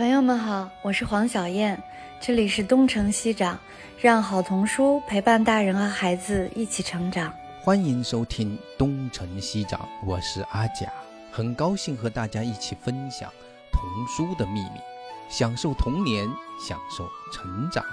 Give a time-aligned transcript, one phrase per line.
[0.00, 1.78] 朋友们好，我是黄小燕，
[2.18, 3.60] 这里是东城西长，
[4.00, 7.30] 让好童书陪伴大人和孩子一起成长。
[7.60, 10.90] 欢迎收听东城西长，我是阿甲，
[11.30, 13.30] 很高兴和大家一起分享
[13.70, 14.80] 童书的秘密，
[15.28, 16.26] 享受童年，
[16.66, 17.84] 享受成长。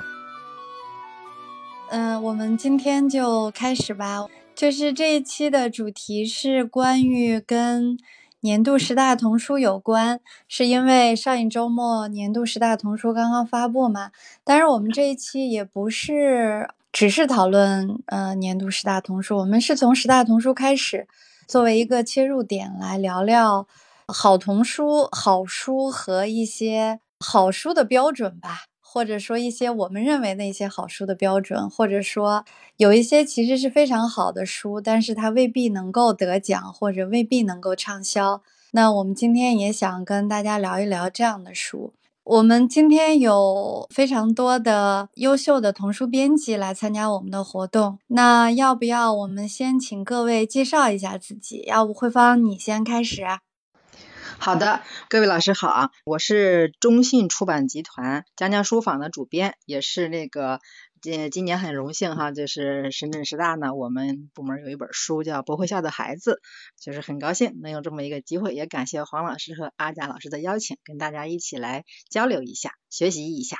[1.89, 7.97] 嗯，我们今天就开始吧，就是这一期的主题是关于跟。
[8.47, 14.11] 年度十大童书有关，是因为上一周末年度十大童书刚刚发布嘛？
[14.45, 21.09] 但是我们这一期也不是只是讨论呃年度十大童书，我们是从十大童书开始，
[21.45, 23.67] 作为一个切入点来聊聊
[24.07, 28.67] 好童书、好书和一些好书的标准吧。
[28.89, 32.45] 或者说一些我们认为的一些好书的标准，或者说
[32.77, 38.41] 有一些其实是非常好的书，但是它未必能够得奖，或者未必能够畅销。
[38.71, 41.93] 那我们今天也想跟大家聊一聊这样的书。
[42.23, 51.63] 我们今天有非常多的优秀的童书编辑来参加我们的活动，那要不要我们先请各位介绍一下自己？
[51.67, 53.23] 要不慧芳你先开始。
[54.39, 60.61] 好的，各位老师好，我是中信出版集团江江书坊的主编，也是那个
[61.01, 66.39] 今今年很荣幸哈，就是深圳师大呢，我们部门有一本书叫《不会笑的孩子》，
[66.83, 73.57] 就是很高兴能有这么一个机会，也感谢黄老师和阿贾老师的邀请，跟大家一起来交流一下，学习一下。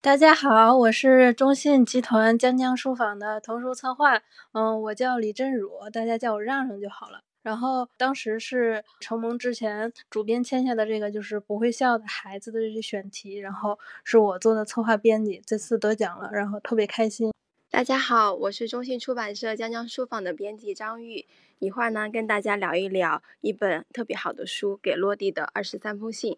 [0.00, 4.16] 大家好，我是中信集团江江书坊的童书策划，
[4.52, 7.20] 嗯，我叫李振汝，大家叫我让让就好了。
[7.48, 17.32] 然后当时是承蒙之前主编签下的这个就是不会笑的孩子的这些选题，然后是我做的策划编辑，这次得奖了，然后特别开心。
[17.70, 21.24] 大家好，我是中信出版社江江书房的编辑张玉，
[21.58, 26.32] 一会儿呢跟大家聊一聊一本特别好的书《给落地的二十三封信》。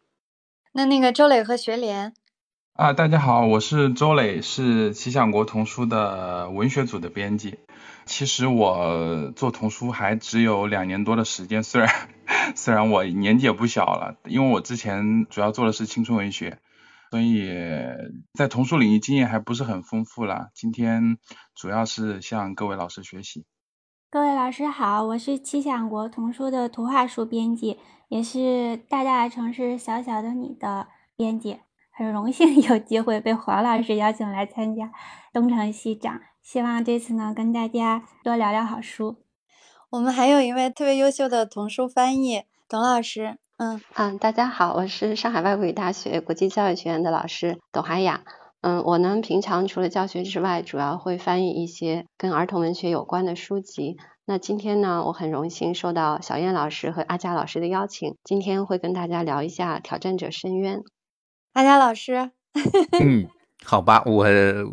[0.71, 2.15] 那那个周磊和学莲
[2.75, 7.59] 啊，大家好，我是周磊，是奇想国童书的文学组的编辑。
[8.07, 11.91] 其实我做童书还只有两年多的时间，虽然
[12.57, 16.59] 虽然我年纪也不小了，因为我之前主要做的是青春文学，
[17.11, 17.49] 所以
[18.35, 20.51] 在童书领域经验还不是很丰富了。
[20.55, 21.19] 今天
[21.55, 23.45] 主要是向各位老师学习。
[24.11, 31.59] 各位老师好，我是七想国童书的图画书编辑，也是大大城市小小的你的编辑，
[31.93, 34.91] 很荣幸 有机会被黄老师邀请来参加
[35.33, 36.21] 东城西长。
[36.53, 39.19] 希望这次呢，跟大家多聊聊好书。
[39.89, 43.39] 我们还有一位特别优秀的童书翻译董老师。
[43.57, 48.25] 嗯嗯，大家好，我是上海外国语大学国际教育学院的老师董海雅。
[48.63, 53.97] 嗯，我呢平常除了教学之外，主要会翻译一些跟儿童文学有关的书籍。
[54.25, 60.81] 那今天呢，我很荣幸受到小燕老师和阿佳老师的邀请，今天会跟大家聊一下《挑战者深渊》。
[61.53, 62.33] 阿佳老师。
[63.01, 63.29] 嗯。
[63.65, 64.27] 好吧，我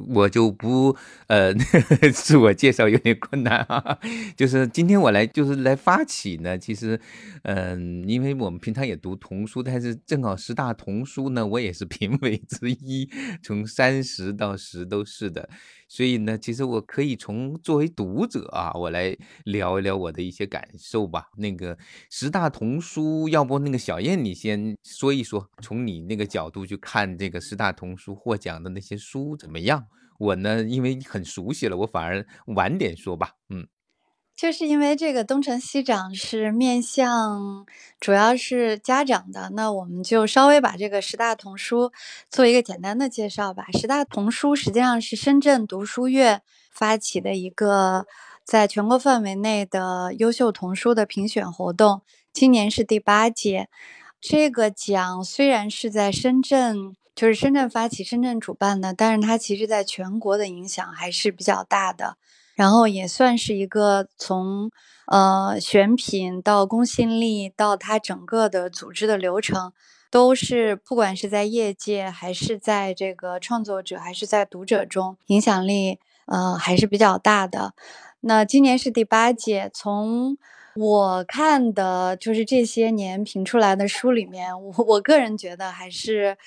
[0.09, 0.95] 我就不
[1.27, 1.53] 呃
[2.13, 3.99] 自我介绍有点困难啊，
[4.35, 6.99] 就是今天我来就是来发起呢，其实
[7.43, 13.07] 嗯，因为我们平常也读童书，但是正好十大童书呢，我也是评委之一，
[13.43, 15.49] 从三十到十都是的。
[15.89, 19.15] 所以呢，其实我可以从作为读者啊，我来
[19.45, 21.27] 聊一聊我的一些感受吧。
[21.37, 21.77] 那个
[22.09, 29.87] 十大童书，要不那个小燕你先说一说，从你那个角度去看这个十大童书获奖的那些书怎么样？
[30.19, 33.31] 我呢，因为很熟悉了，我反而晚点说吧。
[33.49, 33.67] 嗯。
[34.35, 37.65] 就是因为这个东成西长是面向
[37.99, 41.91] 主要是家长的，那我们就稍微把这个十大童书
[42.29, 43.65] 做一个简单的介绍吧。
[43.73, 48.05] 十大童书实际上是深圳读书月发起的一个
[48.43, 53.69] 在全国范围内的优秀童书的评选活动，今年是第八届。
[54.21, 62.15] 这个奖虽然是在深圳，就是深圳发起、深圳主办的，但是它其实在全国的影响还是比较大的。
[62.53, 64.69] 然后也算是一个从
[65.07, 69.73] 呃选品到公信力到它整个的组织的流程，
[70.11, 75.97] 都是不管是在业界还是在这个创作者还是在读者中，影响力
[76.27, 77.73] 呃还是比较大的。
[78.19, 80.37] 那今年是第八届，从
[80.75, 86.37] 我看的就是这些年评出来的书里面，我我个人觉得还是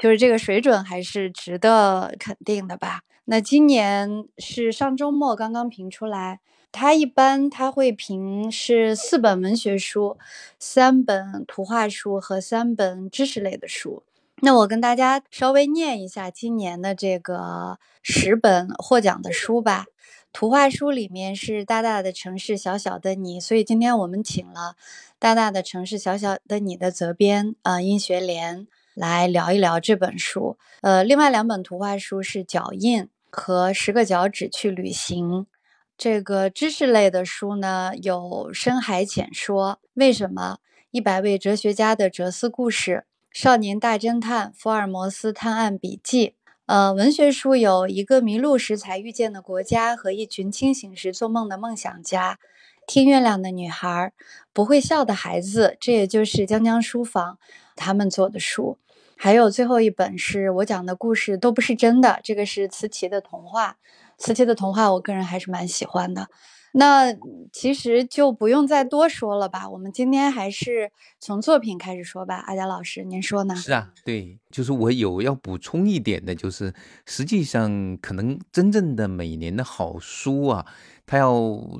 [0.00, 3.02] 就是这个水准还是值得肯定的吧。
[3.26, 6.40] 那今年是上周末刚刚评出来，
[6.72, 10.16] 他一般他会评是四本文学书、
[10.58, 14.02] 三本图画书和三本知识类的书。
[14.42, 19.84] 那我跟大家稍微念一下今年的这个十本获奖的书吧。
[20.32, 24.76] 图画书里面是《大大的城市，小小的你》，所以今天我们请了
[25.18, 28.66] 《大大的城市，小小的你》的责编啊殷学莲。
[28.94, 30.58] 来聊一聊这本书。
[30.82, 35.28] 呃，另外两本图画书是《脚印》和《十个脚趾去旅行》。
[35.96, 40.58] 这个知识类的书呢，有《深海浅说》、为什么
[40.90, 46.36] 一百位哲学家的哲思故事、少年大侦探、福尔摩斯探案笔记。
[46.66, 52.38] 呃，文学书有一个迷路时才遇见的国家和一群清醒时做梦的梦想家。
[52.86, 54.12] 听月亮的女孩，
[54.52, 57.38] 不会笑的孩子，这也就是江江书房
[57.76, 58.78] 他们做的书。
[59.16, 63.76] 还有最后一本是我讲的故事都不是真的，这个是慈琪的童话。
[64.16, 66.28] 慈琪的童话，我个人还是蛮喜欢的。
[66.72, 67.12] 那
[67.52, 72.36] 其实就不用再多说了吧，我们今天还是从作品开始说吧。
[72.46, 73.56] 阿佳老师，您说呢？
[73.56, 76.72] 是啊，对，就是我有要补充一点的，就是
[77.04, 80.64] 实际上可能真正的每年的好书啊，
[81.10, 81.34] 他要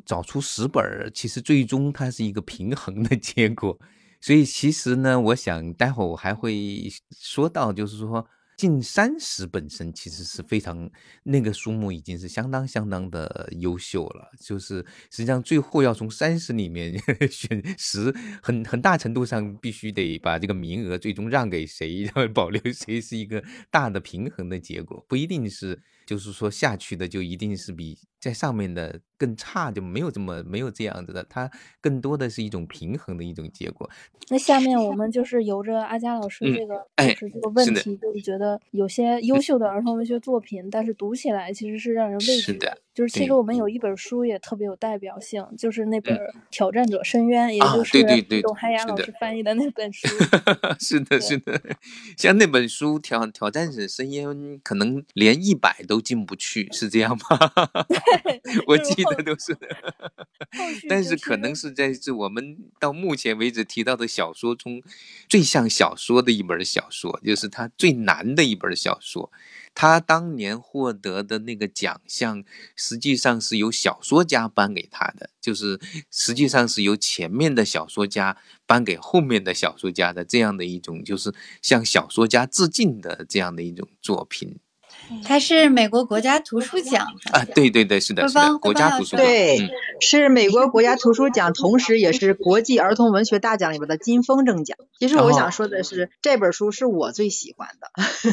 [0.04, 3.78] 找出十本，其实最终它是一个平衡的结果。
[4.20, 8.26] 所以其实呢，我想待会我还会说到，就是说。
[8.56, 10.90] 近三十本身其实是非常
[11.22, 16.92] 那个数目已经是相当相当的优秀了，就是实际上最后要从三十里面
[17.32, 25.80] 选十，很很大程度上必须得把这个名额最终让给谁，然后保留谁是一个大的平衡的结果，不一定是
[26.10, 31.48] 就是说下去的就一定是比在上面的更差，就没有这么没有这样子的，它
[31.80, 33.88] 更多的是一种平衡的一种结果。
[34.28, 38.60] 那下面我们就是由着阿佳老师这个就是这个问题，就是觉得。
[38.72, 42.76] 有些优秀的儿童文学作品，但是读起来其实是让人畏惧的。
[43.00, 46.14] 就是其实我们有一本书也特别有代表性，就是那本
[46.50, 50.06] 《挑战者深渊》，也就是董海雅老师翻译的那本书。
[50.78, 51.58] 是的，是的。
[52.18, 54.28] 像那本书《挑挑战者深渊》，
[54.62, 57.50] 可能连一百都进不去，是这样吗？
[58.68, 59.56] 我记得都是。
[60.86, 64.82] 但是可能是在这我们到目前为止提到的小说中，
[65.26, 69.32] 最像小说的一本小说，就是它最难的一本小说。
[69.74, 72.44] 他当年获得的那个奖项，
[72.76, 75.80] 实际上是由小说家颁给他的，就是
[76.10, 78.36] 实际上是由前面的小说家
[78.66, 81.32] 颁给后面的小说家的这样的一种，就是
[81.62, 84.58] 向小说家致敬的这样的一种作品。
[85.24, 89.58] 它是美国国家图书奖啊，对对对，是的，是的，国家图书奖，对，
[90.00, 94.76] 是美国国家图书奖，同时也是国际儿童文学大奖里边的金风筝奖。
[94.98, 97.90] 其实我想说的是，这本书是我最喜欢的，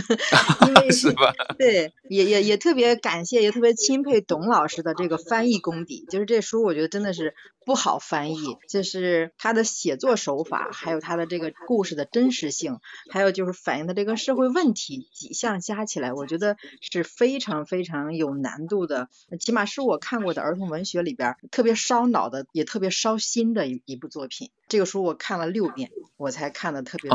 [0.67, 1.33] 因为是吧？
[1.57, 6.05] 对，也也也特别感谢，也特别钦佩董老师的这个翻译功底。
[6.09, 7.35] 就是这书，我觉得真的是
[7.65, 12.79] 不好翻译，就是他的写作手法，还有他的这个故事的真实性，
[13.09, 16.55] 还有就是反映的这个社会问题，几项加起来，我觉得。
[16.79, 19.09] 是非常非常有难度的，
[19.39, 24.51] 起码是我看过的儿童文学里边特别烧脑的，也特别烧心的一一部作品。
[24.67, 27.09] 这个书我看了六遍，我才看的特别，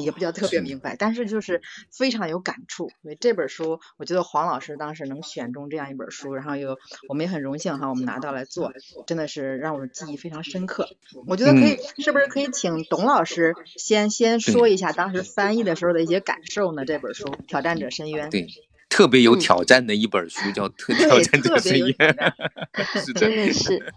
[0.00, 1.60] 也不叫特别明白，但是就是
[1.90, 2.92] 非常有感触。
[3.02, 6.78] 所以这本书，我觉得黄老师当时能选中这样一本书，然后又
[7.08, 8.72] 我们也很荣幸哈，我们拿到来做，
[9.08, 10.88] 真的是让我记忆非常深刻。
[11.26, 16.84] 我觉得可以，是不是可以请董老师先先说一下当时翻译的时候的一些感受呢？
[16.84, 18.28] 这本书《挑战者深渊》。
[18.30, 18.46] 对。
[18.90, 21.94] 特别有挑战的一本书，叫《特挑战这个深渊》，
[23.18, 23.82] 真的是。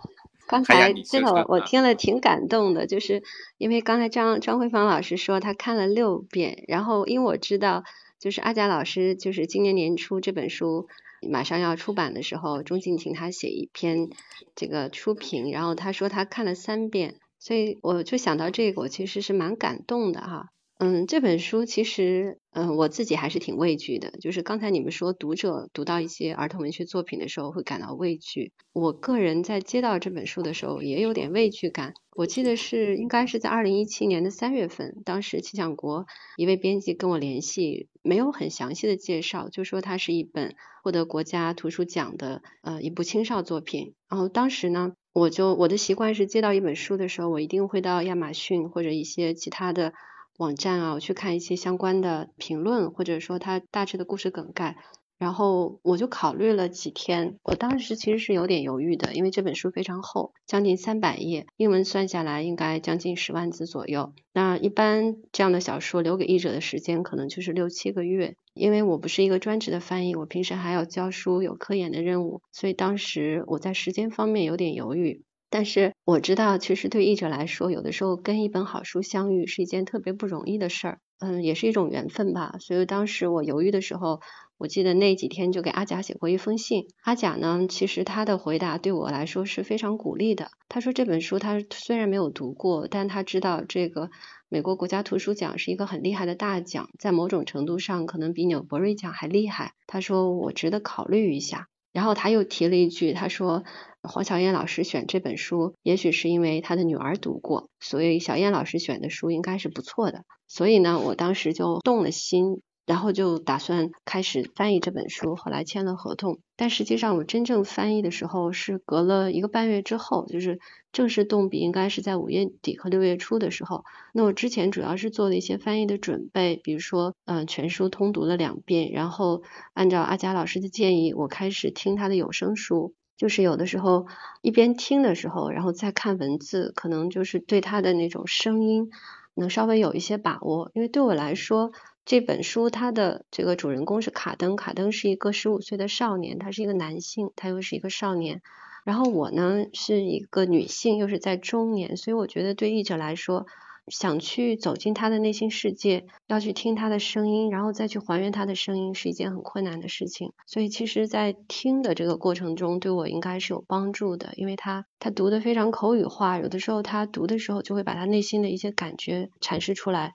[0.46, 3.24] 刚才真的我我听了挺感动的，就是
[3.58, 7.84] 因为刚才张张慧芳老师说他看了六遍，然后因为我知道，
[8.20, 10.88] 就是阿贾老师就是今年年初这本书
[11.28, 14.10] 马上要出版的时候，钟静请他写一篇
[14.54, 20.50] 这个书评，然后他说他看了三遍，所以我就想到这个，我其实是蛮感动的哈。
[20.86, 24.12] 嗯，这本书其实，嗯，我自己还是挺畏惧的。
[24.20, 31.94] 就是刚才你们说读者读到一些儿童文学作品的时候会感到畏惧，我个人在接到这本书的时候也有点畏惧感。
[32.18, 43.94] 我记得是应该是在二零一七年的三月份，当时气象国一位编辑跟我联系，没有很详细的介绍，就说它是一本获得国家图书奖的呃一部青少作品。
[44.10, 49.94] 然后当时呢，我就我的习惯是接到一本书的时候，我一定会到亚马逊或者一些其他的。
[50.38, 54.78] 网站啊，我去看一些相关的评论，或者说它大致的故事梗概，
[55.20, 57.38] 然后我就考虑了几天。
[57.44, 64.14] 我当时其实是有点犹豫的，因为这本书非常厚，将近三百页，英文算下来应该将近十万字左右。
[64.34, 68.36] 那一般这样的小说留给译者的时间可能就是六七个月。
[68.56, 75.24] 因为我不是一个专职的翻译，我平时还要教书，有科研的任务，所以当时我在时间方面有点犹豫。
[75.54, 82.56] 但是我知道，其实对译者来说，有的时候跟一本好书相遇是一件特别不容易的事儿，嗯，也是一种缘分吧。
[82.60, 84.20] 所以当时我犹豫的时候，
[84.58, 86.88] 我记得那几天就给阿甲写过一封信。
[87.04, 90.50] 阿甲呢，其实他的回答对我来说是非常鼓励的。
[90.70, 94.10] 他说这本书他虽然没有读过，但他知道这个
[94.50, 99.74] 美国国家图书奖是一个很厉害的大奖，在某种程度上可能比纽伯瑞奖还厉害。
[99.86, 101.68] 他说我值得考虑一下。
[101.94, 103.64] 然后他又提了一句，他说
[104.02, 110.26] 黄小燕老师选这本书，也许是因为他的女儿读过，所以小燕老师选的书应该是不错的。
[110.48, 112.62] 所以呢，我当时就动了心。
[112.86, 116.40] 然后就打算开始翻译这本书，后来签了合同。
[116.58, 120.60] 但实际上我真正翻译的时候是隔了一个半月之后，就是
[120.92, 123.84] 正式动笔应该是在五月底和六月初的时候。
[124.14, 132.94] 那我之前主要是做了一些翻译的准备，比如说嗯全书通读了两遍，然后按照阿佳老师的建议，我开始听他的有声书。
[133.16, 134.08] 就是有的时候
[134.42, 138.90] 一边听的时候，然后再看文字，可能就是对他的那种声音
[139.36, 140.70] 能稍微有一些把握。
[140.74, 141.72] 因为对我来说。
[142.06, 148.42] 这本书它的这个主人公是卡登，卡登是一个十五岁的少年，他是一个男性，他又是一个少年。
[148.84, 153.46] 然后我呢是一个女性，又是在中年，所以我觉得对译者来说，
[153.88, 160.34] 想去走进他的内心世界，要去听他的声音，然后再去还原他的声音，是一件很困难的事情。
[160.46, 170.14] 所以其实，在听的这个过程中，对我应该是有帮助的，因为他他读的非常口语化，有的时候他读的时候就会把他内心的一些感觉阐释出来。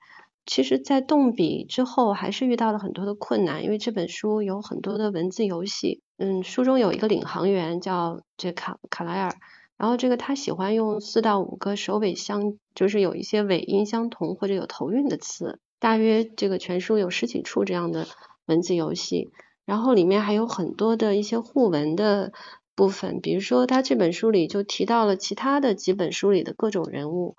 [0.50, 6.00] 其实，在动笔之后，还是遇到了很多的困难，因为这本书有很多的文字游戏。
[6.17, 9.37] 嗯，书中有一个领航员叫这卡卡莱尔，
[9.76, 18.07] 然后这个他喜欢用四到五个首尾相，就是有一些尾音相同或者有头韵的词，大约这个全书有十几处这样的
[18.47, 19.28] 文字游戏。
[19.67, 22.33] 然后里面还有很多的一些互文的
[22.75, 27.37] 部分，比如说他这本书里就提到了其他的几本书里的各种人物。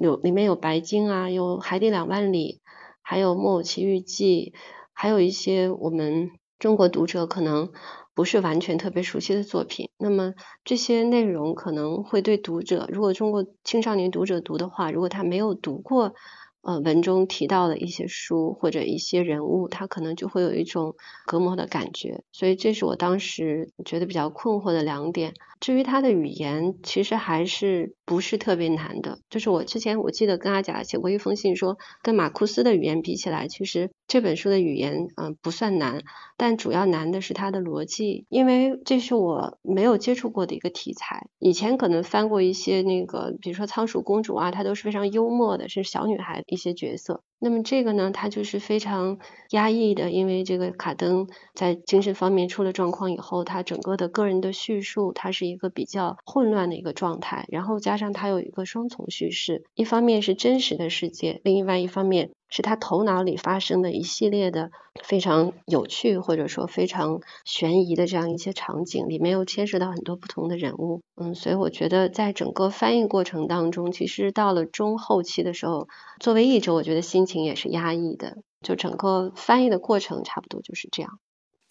[0.00, 2.60] 有里面有白鲸啊，有海底两万里，
[3.02, 4.54] 还有木偶奇遇记，
[4.94, 7.70] 还有一些我们中国读者可能
[8.14, 9.90] 不是完全特别熟悉的作品。
[9.98, 10.32] 那么
[10.64, 16.14] 这些内容可能会对读者，如果中国青少年读者读的话，如果他没有读过。
[16.62, 25.32] 呃，文中提到的一些书或者一些人物，他可能就会有一种隔膜的感觉，所以这是我当时觉得比较困惑的两点。
[25.58, 29.20] 至于他的语言，其实还是不是特别难的。
[29.30, 36.02] 就是我之前我记得跟阿贾写过一封信，说跟马库斯的语言比起来，其实这本书的语言嗯不算难，
[36.36, 41.28] 但主要难的是它的逻辑，因为这是我没有接触过的一个题材。
[41.38, 46.42] 以前可能翻过一些那个，比如说仓鼠公主啊，它都是非常幽默的，是小女孩。
[46.48, 49.18] 一些角色，那么这个呢，他就是非常
[49.50, 62.30] 压抑的，因为这个卡登在精神方面出了状况以后，他整个的个人的叙述，他是一个比较混乱的一个状态，然后加上他有一个双重叙事，一方面是真实的世界，另外一方面。
[62.50, 64.70] 是他头脑里发生的一系列的
[65.04, 75.88] 非常有趣或者说非常悬疑的这样一些场景，里面又牵涉到很多不同的人物，嗯，所以我觉得在整个翻译过程当中，其实到了中后期的时候，
[76.18, 81.18] 作为译者，我觉得心情也是压抑的，就整个翻译的过程差不多就是这样。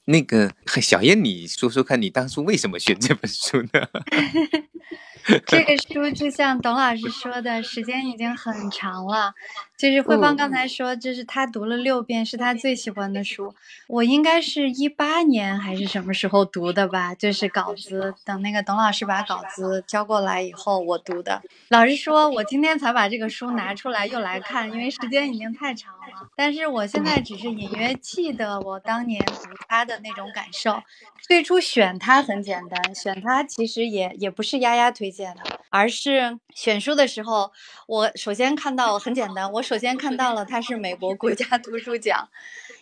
[0.05, 3.69] 那个小燕，你说说看你当初为什么选这本书呢？
[5.45, 9.33] 这个书就像董老师说的，时间已经很长了。
[9.79, 13.55] 就是慧芳刚才说，就是她读了六遍，是她最喜欢的书。
[13.87, 17.15] 我应该是一八年还是什么时候读的吧？
[17.15, 21.41] 就是稿子，等那个董老师把稿子交过来以后，我读的。
[21.69, 26.27] 老实说，我今天才把这个书拿出来又来看，因为时间已经太长了。
[26.35, 30.83] 但是我现在只是隐约记得我当年读他的那种感受。
[31.21, 37.51] 最初选它很简单，选它其实也也不是丫丫推荐的，而是选书的时候，
[37.87, 39.63] 我首先看到很简单，我。
[39.69, 42.27] 首先看到了它是美国国家图书奖，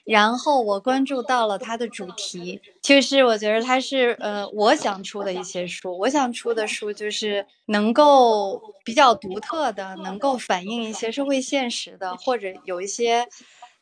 [0.06, 2.62] 然后我关注到了它的主题。
[2.82, 13.27] 就是我觉得它是呃我想出的一些书，我想出的书就是能够比较独特的，能够反映一些社会现实的，或者有一些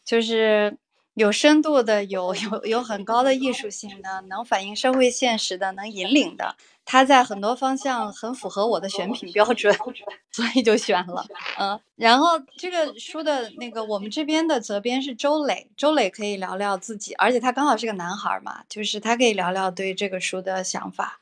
[0.03, 0.75] 就是
[1.15, 6.55] 有深度的，有有有很高的艺术性的，能反映社会现实的，能引领的。
[6.84, 9.75] 它在很多方向很符合我的选品标准，
[10.31, 11.25] 所以就选了。
[11.57, 21.22] 嗯，然后这个书的那个我们这边的责编是周磊，周磊可以聊聊自己，而且他刚好是个男孩嘛，就是他可以聊聊对这个书的想法。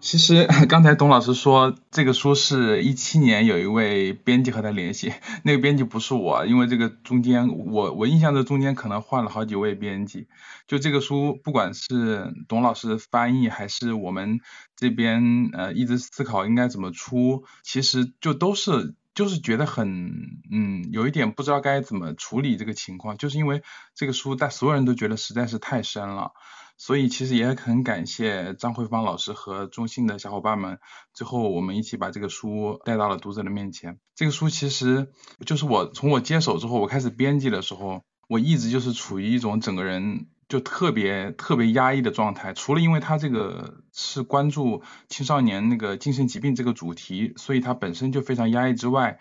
[0.00, 5.12] 其实 刚才董老师说这个书是一七年有一位编辑和他联系，
[5.44, 10.28] 那个编辑不是我，因为这个中间我我印象的中间可能换了好几位编辑。
[10.66, 14.40] 就这个书，不管是董老师翻译还是我们
[14.76, 20.12] 这边呃一直思考应该怎么出，其实就都是就是觉得很
[20.52, 23.64] 嗯有一点不知道该怎么处理这个情况，就是因为
[23.96, 26.30] 这个书但所有人都觉得实在是太深了。
[26.78, 30.78] 所以其实也很感谢张慧芳老师和中信的小伙伴们，
[31.14, 33.98] 最后我们一起把这个书带到了读者的面前。
[34.14, 35.10] 这个书其实
[35.46, 42.52] 就是我从我接手之后，我开始编辑的时候，我一直就是处于一种整个人就特别特别压抑的状态。
[42.52, 49.18] 除了因为它这个是关注青少年那个精神疾病这个主题，所以它本身就非常压抑之外，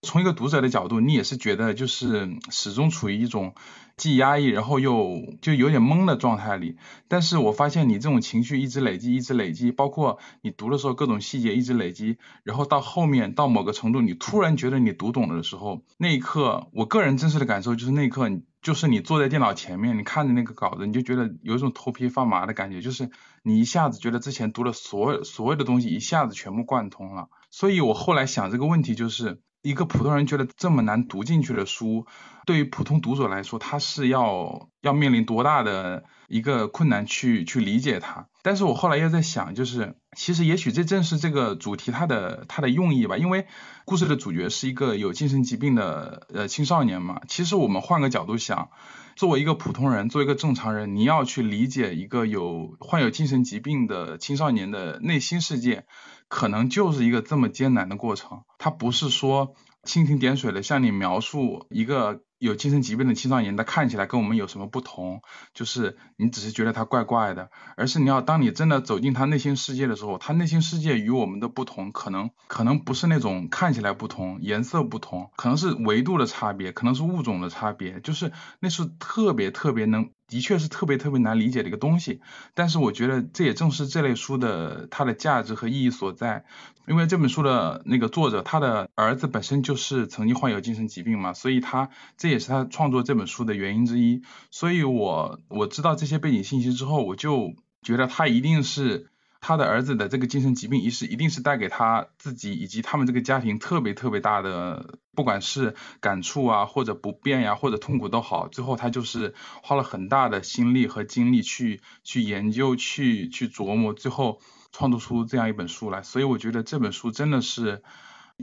[0.00, 3.54] 从一个读者的角度，你也是觉得就是始终处于一种。
[3.94, 6.76] 既压抑，然后又就有点懵的状态里。
[7.08, 18.30] 但是我发现你这种情绪一直累积，一直累积，包括你读的时候各种细节一直累积，然后到后面到某个程度，你突然觉得你读懂了的时候，那一刻，我个人真实的感受就是那一刻，
[18.62, 23.10] 就是你坐在电脑前面，你看着那个稿子，你就觉得有一种头皮发麻的感觉，就是
[23.42, 27.28] 你一下子觉得之前读的所有所有的东西一下子全部贯通了。
[27.50, 29.42] 所以我后来想这个问题就是。
[29.64, 32.04] 一个普通人觉得这么难读进去的书，
[32.46, 38.26] 对于普通读者来说，他是要要面临多大的一个困难去去理解它？
[38.42, 43.46] 但是我后来又在想，就是其实也许这正是这个主题它的它的用意吧，因为
[43.84, 47.20] 故事的主角是一个有精神疾病的呃青少年嘛。
[47.28, 48.70] 其实我们换个角度想，
[49.14, 55.84] 作为一个普通人，作为一个正常人，你要去理解一个有患有精神疾病的青少年的内心世界。
[56.28, 62.22] 可能就是一个这么艰难的过程，它不是说蜻蜓点水的向你描述一个。
[62.42, 65.22] 有精神疾病的青少年，他看起来跟我们有什么不同？
[65.54, 82.20] 就是你只是觉得他怪怪的，而是你要当你真的走进他内心世界的时候，他内心世界与我们的不同，可能可能不是那种看起来不同、颜色不同，可能是维度的差别，可能是物种的差别，就是那是特别特别能，的确是特别特别难理解的一个东西。
[82.54, 86.44] 但是我觉得这也正是这类书的它的价值和意义所在，
[86.88, 92.32] 因为这本书的那个作者，他的儿子本身就是曾经患有精神疾病嘛，所以他这。
[92.32, 99.10] 也是他创作这本书的原因之一，所以我我知道这些背景信息之后，我就觉得他一定是
[99.42, 116.02] 他的儿子的这个精神疾病，一是一定是带给他自己以及他们这个家庭特别特别大的，不管是感触啊，或者不便呀，或者痛苦都好，最后他就是花了很大的心力和精力去去研究，去去琢磨，最后创作出这样一本书来。
[116.02, 117.82] 所以我觉得这本书真的是，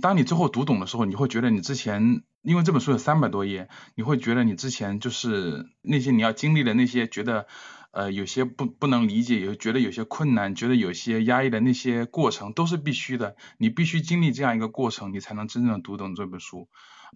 [0.01, 2.21] 当你最后读懂的时候，你会觉得你之前。
[2.41, 7.47] 因为这本书有三百多页，你会觉得你之前就是那些你要经历的那些，觉得
[7.91, 16.67] 呃有些不不能理解，有觉得有些困难，觉得有些压抑的那些过程都是必须的，你必须经历这样一个过程，你才能真正读懂这本书。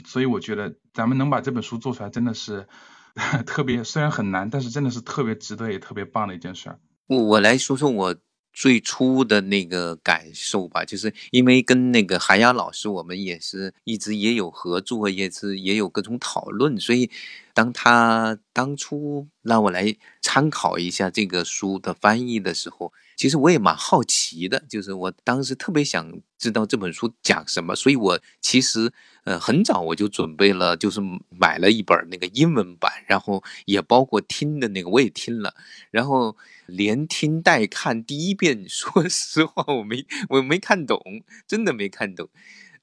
[0.06, 2.68] 所以我觉得咱们能把这本书做出来，真的是
[3.46, 6.80] 特别虽然很难，但是真的是特别值得也特别棒的一件事儿。
[7.08, 8.16] 我我来说说我。
[8.54, 17.10] 最初的那个感受吧，就是因为跟那个韩阳老师，我们也是一直也有合作，也是也有各种讨论，所以
[17.54, 28.92] 当他当初让我来参考一下这个书的翻译的时候，其实我也蛮好奇的，就是我当时特别想知道这本书讲什么，所以我其实。
[29.26, 31.00] 呃，很早我就准备了，就是
[31.30, 35.56] 买了一本那个英文版，然后也包括听的那个我也听了，
[35.92, 41.02] 然后连听带看第一遍， 说实话我没我没看懂，
[41.48, 42.28] 真的没看懂。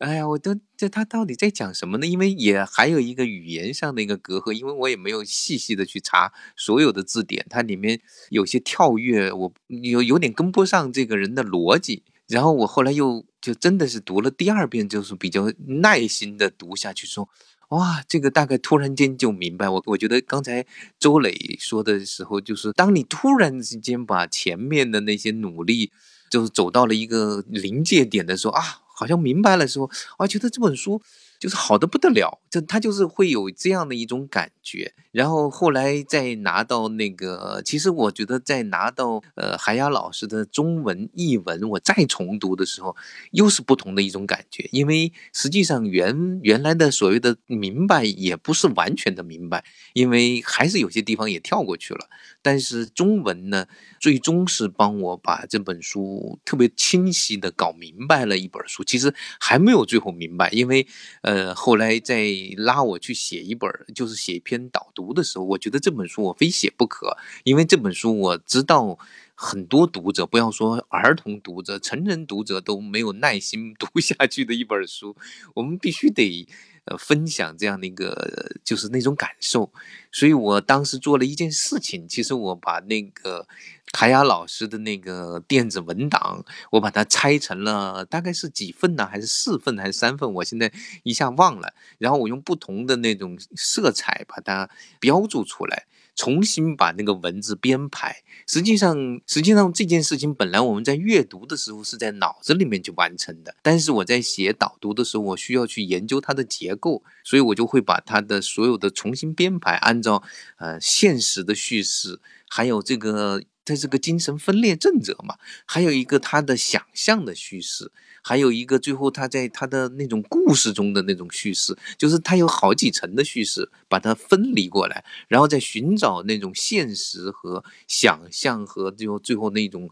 [0.00, 2.06] 哎呀，我都这他到底在讲什么呢？
[2.06, 12.02] 因为也还有一个语言上的一个隔阂，因为我也没有细细的去查所有的字典，它里面有些跳跃，我有有点跟不上这个人的逻辑。
[12.28, 17.28] 然后我后来又就真的是读了第二遍，就是比较耐心的读下去，说，
[17.68, 19.68] 哇，这个大概突然间就明白。
[19.68, 20.64] 我我觉得刚才
[20.98, 25.90] 周磊说的时候，就是当你突然之间把前面的那些努力，
[26.30, 28.62] 就是走到了一个临界点的时候啊，
[29.00, 31.00] 好像明白了时候，啊，觉得这本书。
[31.40, 42.94] 就是好的不得了，就他就是会有这样的一种感觉，然后后来再拿到那个，其实我觉得在拿到呃海雅老师的中文译文，我再重读的时候，
[43.30, 52.10] 又是不同的一种感觉，因为实际上原原来的所谓的明白也不是完全的明白，因为还是有些地方也跳过去了，
[52.42, 53.66] 但是中文呢，
[54.00, 60.86] 最终是帮我把这本书特别清晰的搞明白了一本书，其实还没有最后明白，因为。
[61.22, 62.24] 呃，后来在
[62.56, 68.98] 拉我去写一本，就是写一篇导读的时候，我觉得这本书我非写不可，因为这本书我知道
[69.34, 75.14] 很多读者，不要说儿童读者，成人读者都没有耐心读下去的一本书，
[75.54, 76.48] 我们必须得。
[76.84, 79.70] 呃，分享这样的一个就是那种感受，
[80.10, 83.46] 所以我当时做了一件事情，其实我把那个
[83.92, 89.06] 凯雅老师的那个电子文档，我把它拆成了大概是几份呢？
[89.06, 90.32] 还是四份还是三份？
[90.34, 91.74] 我现在一下忘了。
[91.98, 95.86] 然后我用不同的那种色彩把它标注出来。
[96.14, 110.22] 重新把那个文字编排，实际上，实际上这件事情本来我们在阅读的时候是在脑子里面去完成的，但是我在写导读的时候，我需要去研究它的结构，所以我就会把它的所有的重新编排，按照
[110.58, 117.92] 呃现实的叙事，还有这个他是个精神分裂症者嘛，还有一个他的想象的叙事。
[118.22, 129.88] 还有一个，最后他在他的那种故事中的那种叙事，就是他有好几层的叙事，把它分离过来，然后再寻找那种现实和想象和最后最后那种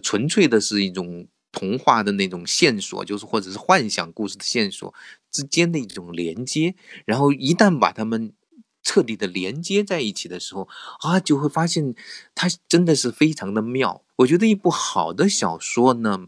[0.00, 4.94] 纯粹的是一种童话的那种线索，就是或者是幻想故事的线索
[5.32, 6.76] 之间的一种连接。
[7.04, 8.32] 然后一旦把他们
[8.82, 10.68] 彻底的连接在一起的时候，
[11.00, 11.94] 啊，就会发现
[12.34, 14.02] 它真的是非常的妙。
[14.16, 16.26] 我觉得一部好的小说呢。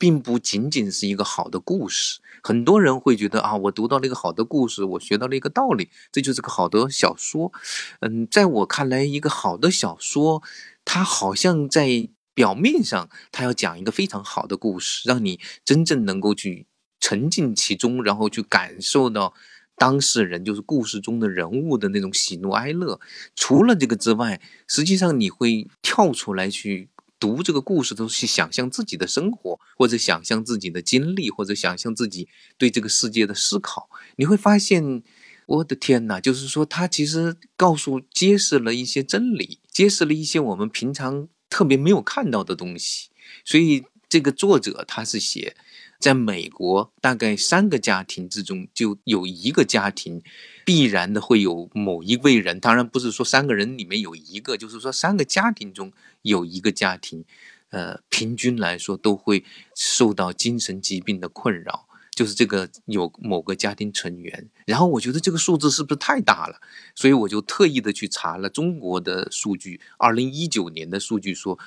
[0.00, 7.52] 并不仅仅是一个好的故事，很多人会觉得啊，我读到了一个好的故事，我学到了一个道理，这就是个好的小说。
[8.00, 10.42] 嗯，在我看来，一个好的小说，
[10.86, 16.66] 它好像在表面上，它要讲一个非常好的故事，让你真正能够去
[16.98, 19.34] 沉浸其中，然后去感受到
[19.80, 23.00] 当事人就是故事中的人物的那种喜怒哀乐。
[23.34, 24.38] 除了这个之外，
[24.68, 26.90] 实际上你会跳出来去。
[27.18, 33.90] 读这个故事，都去想象自己的生活，或者想象自己的经历，或者想象自己对这个世界的思考。
[34.16, 35.02] 你会发现，
[35.44, 36.18] 我的天哪！
[36.18, 43.10] 就是说，他其实告诉、揭示了一些真理，揭示了一些我们平常特别没有看到的东西。
[43.44, 45.54] 所以，这个作者他是写。
[46.00, 50.22] 在美国，大概三个家庭之中就有一个家庭，
[50.64, 52.58] 必然的会有某一位人。
[52.58, 57.26] 当然不是说三个人里面有一个，就是说三个家庭中有一个家庭，
[57.68, 59.44] 呃，平均来说都会
[59.76, 61.86] 受到精神疾病的困扰。
[62.12, 64.50] 就是这个有某个家庭成员。
[64.66, 66.60] 然后我觉得这个数字是不是太大了？
[66.94, 71.58] 所以我就特意的去查了中国的数据，二零一九年的数据说。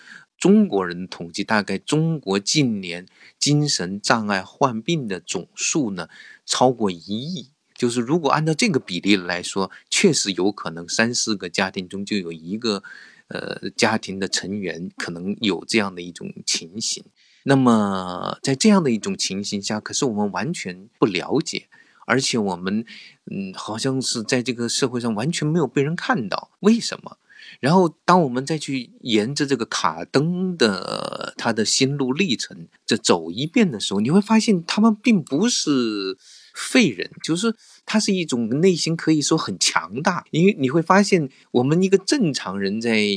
[0.43, 3.05] 中国人统计，大概中国近年
[3.39, 6.09] 精神障碍患病的总数呢，
[6.45, 7.51] 超过一亿。
[7.73, 12.83] 就是如果按照这个比例来说，确实有可能三四个家庭中就有一个，
[13.29, 17.05] 呃，家庭的成员可能有这样的一种情形。
[17.43, 21.67] 那么在这样的一种情形下，可是我们完全不了解，
[22.05, 22.83] 而且我们，
[23.31, 27.17] 嗯，好像是在这个社会上完全没有被人看到，为什么？
[27.59, 36.17] 然后，当我们再去沿着这个卡登的他的心路历程这走一遍的时候，你会发现他们并不是
[36.53, 43.07] 废人，就是他是一种内心可以说很强大，因为你会发现我们一个正常人在。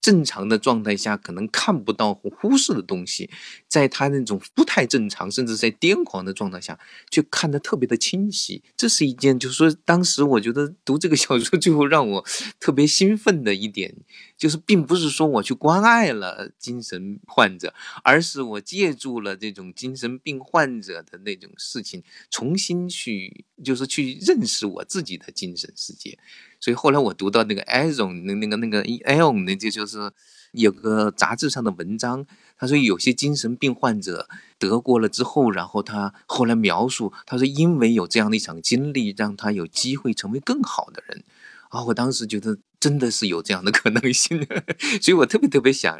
[0.00, 3.28] 正常的状态下可能看不到或忽视的东西，
[3.66, 6.78] 在他那种不太正常，甚至在癫狂的状态下，
[7.10, 8.62] 却看得特别的清晰。
[8.76, 12.24] 这是一件，就是说，当时我觉得读这个小说最后让我
[12.60, 13.94] 特别兴奋的一点，
[14.36, 26.18] 就是并不是说我去关爱了精神患者，而是我借助了这种精神病患者的那种事情，重新去，就是去认识我自己的精神世界。
[26.60, 30.10] 所以后来我读到那个艾荣那那个那个艾荣那就就是
[30.52, 41.22] 有个杂志上的文章，他说有些精神病患者得过了之后，然后他后来描述，他说因为有这样的一场经历，让他有机会成为更好的人。
[41.70, 44.40] 啊，我当时觉得真的是有这样的可能性，
[45.02, 45.98] 所以我特别特别想，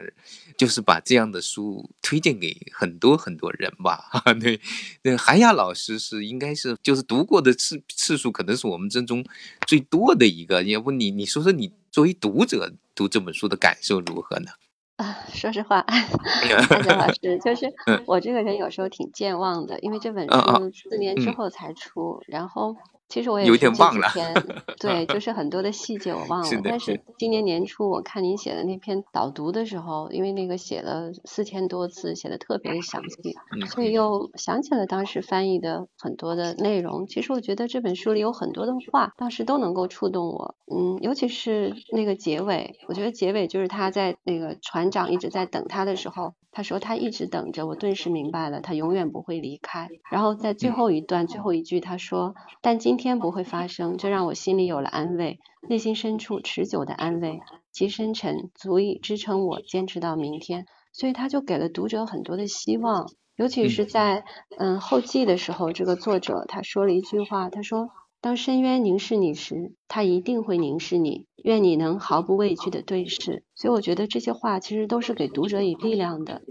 [0.56, 4.04] 就是把这样的书推荐给很多很多人吧。
[4.40, 4.58] 对，
[5.02, 9.22] 那韩亚老师是应该是就是读过的次次数，可能是我们之中
[9.66, 10.62] 最多的一个。
[10.62, 14.50] 要不你你说说你作为读者读这本书的感受如何呢？
[14.96, 17.72] 啊，说实话， 安佳老师，就是
[18.06, 22.74] 我这个人有时候挺健忘的，因为这本书四年之后才出，然后。
[23.08, 24.08] 其实我也有点忘了，
[24.78, 26.46] 对，就是很多的细节我忘了。
[26.46, 37.06] 是但是今年年初我看您写的那篇导读的时候，因为那个写了四千多字，写的特别的详细，嗯所以又想起了当时翻译的很多的内容。
[37.06, 40.54] 其实我觉得这本书里有很多的话，当时都能够触动我。
[40.70, 49.88] 嗯，尤其是那个结尾，我觉得结尾就是他在那个船长一直在等他的时候，他说他一直等着，我顿时明白了，他永远不会离开。
[50.10, 57.40] 然后在最后一段最后一句，他说：“但今天不会发生，这让我心里有了安慰，内心深处持久的安慰，
[57.72, 63.06] 其深沉足以支撑我坚持到明天。”所以他就给了读者很多的希望，
[63.36, 64.24] 尤其是在
[64.58, 67.88] 嗯后记的时候，这个作者他说了一句话，他说。
[68.20, 71.26] 当深渊凝视你时，他一定会凝视你。
[71.36, 73.44] 愿你能毫不畏惧的对视。
[73.54, 76.42] 所以我觉得这些话其实都是给读者以力量的。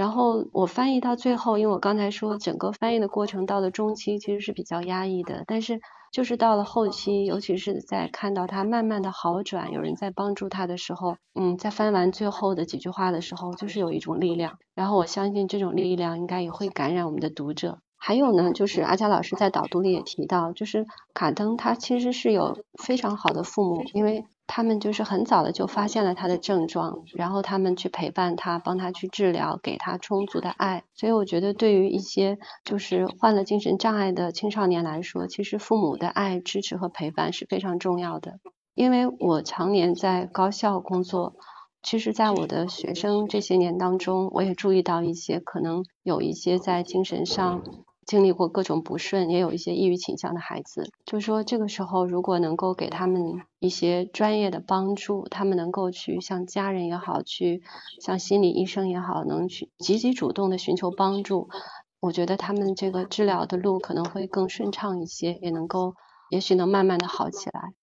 [0.00, 5.78] 然后我翻译到最后，因为我刚才说整个翻译的过程到了中期其实是比较压抑的，但是
[6.10, 14.56] 就是到了后期，尤其是在看到他慢慢的好转，有人在帮助他的时候，嗯，在翻完最后的几句话的时候，就是有一种力量。
[14.74, 17.80] 然后我相信这种力量应该也会感染我们的读者。
[17.98, 30.82] 还有呢，就是阿佳老师在导读里也提到，就是卡登他其实是有非常好的父母，因为他们就是很早的就发现了他的症状，然后他们去陪伴他，帮他去治疗，给他充足的爱。
[30.92, 38.40] 所以我觉得对于一些就是患了精神障碍的青少年来说，其实父母的爱、支持和陪伴是非常重要的。
[38.74, 41.36] 因为我常年在高校工作。
[41.82, 47.62] 其实，在我的学生这些年当中，我也注意到一些可能有一些在精神上
[48.06, 50.90] 经历过各种不顺，也有一些抑郁倾向的孩子。
[51.04, 57.62] 就说，这个时候如果能够给他们一些专业的帮助，他们能够去向家人也好，去
[58.00, 61.48] 向心理医生也好，能去积极主动的寻求帮助，
[62.00, 65.94] 我觉得他们这个治疗的路可能会更顺畅一些，也能够，
[66.30, 67.79] 也许能慢慢的好起来。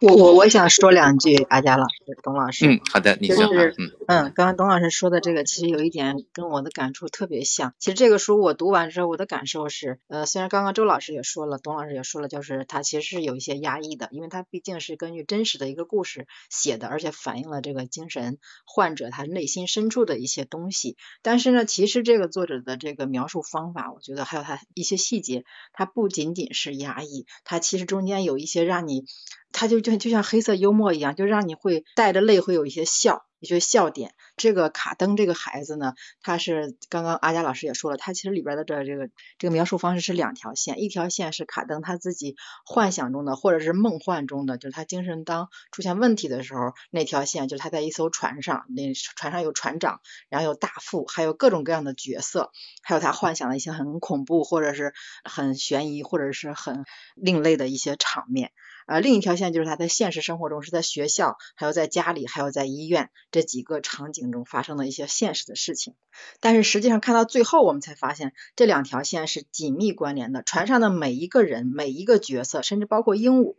[0.00, 2.66] 我我我想说两句，阿佳老师、董老师。
[2.66, 3.36] 嗯，好的，你说。
[3.36, 7.74] 就是嗯嗯，刚刚董老师说的这个，其实有一点跟我的感触特别像。
[7.78, 20.96] 其实这个书我读完之后，我的感受是，呃，虽然刚刚周老师也说了，董老师也说了，就是他其实是有一些压抑的，因为他毕竟是根据真实的一个故事写的，而且反映了这个精神患者他内心深处的一些东西。
[21.20, 29.04] 但是呢，其实这个作者的这个描述方法，我觉得还有他一些细节，它不仅仅是压抑，它其实中间有一些让你。
[29.52, 34.14] 他就就就像黑色幽默一样，就让你会带着泪，会有一些笑，一些笑点。
[34.36, 52.50] 这个卡登这个孩子呢，他是刚刚阿佳老师也说了，他其实里边的这这个这个描述方式是两条线，一条线是卡登他自己幻想中的或者是梦幻中的，就是他精神当出现问题的时候，那条线就是他在一艘船上，那船上有船长，然后有大副，还有各种各样的角色，
[52.82, 56.84] 还有他幻想的一些很恐怖或者是很悬疑或者是很
[57.14, 58.52] 另类的一些场面。
[58.86, 65.94] 呃，另一条线就是他在现实生活中是在学校，还有在家里，还有在医院这几个场景中发生的一些现实的事情。
[66.40, 70.42] 但是实际上看到最后，我们才发现这两条线是紧密关联的。
[70.42, 73.54] 船上的每一个人、每一个角色，甚至包括鹦鹉，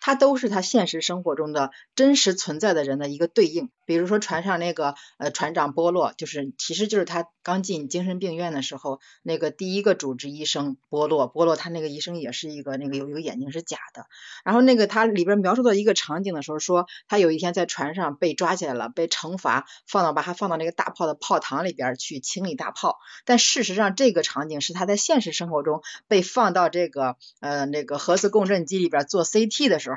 [0.00, 3.70] 它都是他现实生活中的真实存在的人的一个对应。
[3.86, 11.28] 比如说船上那个呃船长波洛，就是其实就是他刚进精神病院的时候那个第一个主治医生波洛。
[11.28, 14.06] 波洛他那个医生也是一个那个有一个眼睛是假的，
[14.44, 14.71] 然后那。
[14.72, 22.98] 那个他里边描述到一个场景的时候，说他有一天在船上被抓起来了，被惩罚，放到把他放到那个大炮的炮膛里边去清理大炮。
[23.26, 29.96] 但事实上，这个场景是他在现实生活中被放到这个呃那个核磁共振机里边做 CT 的时候，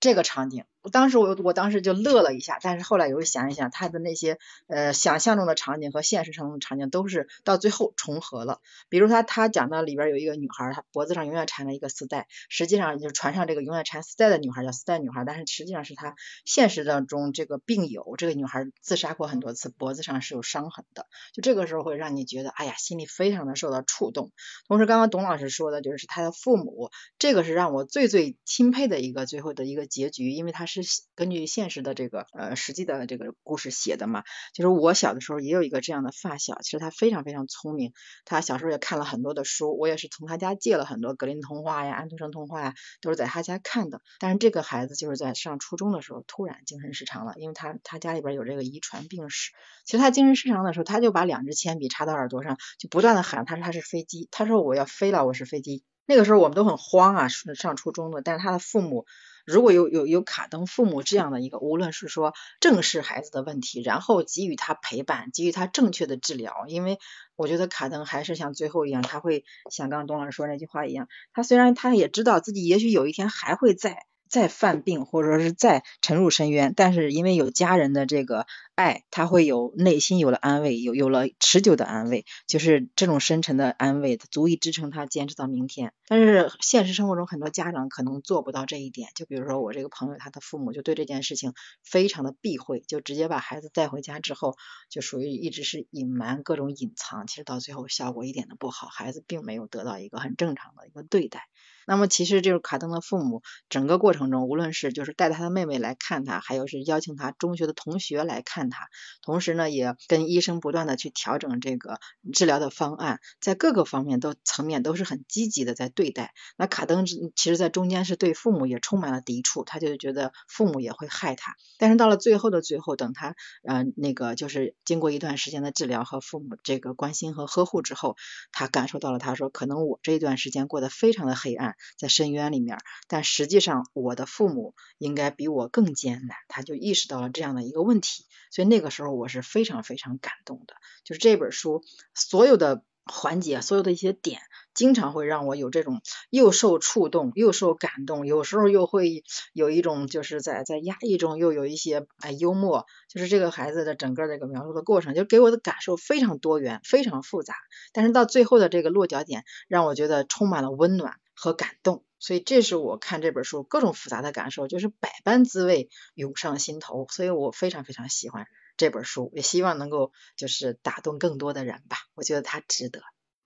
[0.00, 0.64] 这个场景。
[0.90, 8.60] 当时我我当时就乐了一下，但是后来有想一想，他的那些呃想象中的场景和现实中的场景都是到最后重合了。
[8.88, 21.06] 比如他他讲到里边有一个女孩，她脖子上永远缠着一个丝带，实际上就是船上这个永远缠丝带的女孩叫丝带女孩，但是实际上是她现实当中这个病友，这个女孩自杀过很多次，脖子上是有伤痕的。
[21.32, 24.30] 就这个时候会让你觉得，哎呀，心里非常的受到触动。
[24.68, 30.75] 同时，刚刚董老师说的就是他的父母，这个是让我最最钦佩的一个最后的一个结局，因为他是。
[30.82, 37.92] 是根据现实的这个呃实际的这个故事写的嘛，就是我小的时候也有一个这样的发小，其实他非常非常聪明，
[38.24, 44.00] 他小时候也看了很多的书，我也是从他家借了很多格林童话呀、安徒生童话呀，都是在他家看的。
[44.18, 49.52] 但是这个孩子就是在上初中的时候突然精神失常了，因为他他家里边有这个遗传病史。
[49.84, 55.84] 其实他精神失常的时候，他就把两支铅笔插到耳朵上，就不断的喊，他说他是飞机，他说我要飞了，我是飞机。
[56.06, 59.06] 那个时候我们都很慌啊，上初中的，但是他的父母。
[59.46, 66.98] 如果有有有卡登父母这样的一个，无论是说正视孩子的问题，然后给予他陪伴，给予他正确的治疗，因为
[67.36, 74.04] 我觉得卡登还是像最后一样，他会像刚刚董老师说那句话一样，他虽然他也知道自己也许有一天还会在。
[74.28, 85.92] 再犯病，或者说是再沉入深渊，但是因为有家人的这个爱，他会有内心有了安慰，有有了持久的安慰，就是这种深沉的安慰，足以支撑他坚持到明天。
[86.08, 94.56] 但是现实生活中很多家长可能做不到这一点，就比如说我这个朋友，他的父母就对这件事情非常的避讳，就直接把孩子带回家之后，
[94.90, 101.48] 就属于一直是隐瞒各种隐藏，其实到最后效果一点都不好，孩子并没有得到一个很正常的一个对待。
[101.86, 108.88] 那么其实就是卡登的父母，整个过程中，无论是就是带他的妹妹来看他，还有是邀请他中学的同学来看他，
[109.22, 112.00] 同时呢，也跟医生不断的去调整这个
[112.32, 116.34] 治疗的方案，在各个方面都层面都是很积极的在对待。
[116.56, 121.54] 那卡登其实，在中间是对父母也充满了抵触，他就觉得父母也会害他。
[121.78, 128.16] 但是到了最后的最后，等他呃那个就是经过一段时间的治疗和父母这个关心和呵护之后，
[128.50, 131.75] 他感受到了，他说可能我这一段时间过得非常的黑暗。
[131.98, 140.74] 在深渊里面，但实际上我的父母应该比我更艰难，他就意识到了这样的一个问题，所以那个时候我是非常非常感动的。
[141.04, 141.84] 就是这本书
[142.14, 144.40] 所有的环节，所有的一些点，
[144.74, 157.54] 经常会让我有这种又受触动又受感动，有时候又会有一种就是在在压抑中又有一些哎幽默，就是这个孩子的整个这个描述的过程，就给我的感受非常多元，非常复杂，
[157.92, 161.14] 但是到最后的这个落脚点，让我觉得充满了温暖。
[161.38, 168.46] 和感动，所以这是我看这本书各种复杂的感受，就是百般滋味涌上心头，所以我非常非常喜欢。
[168.76, 173.00] 这本书，也希望能够就是打动更多的人吧，我觉得它值得。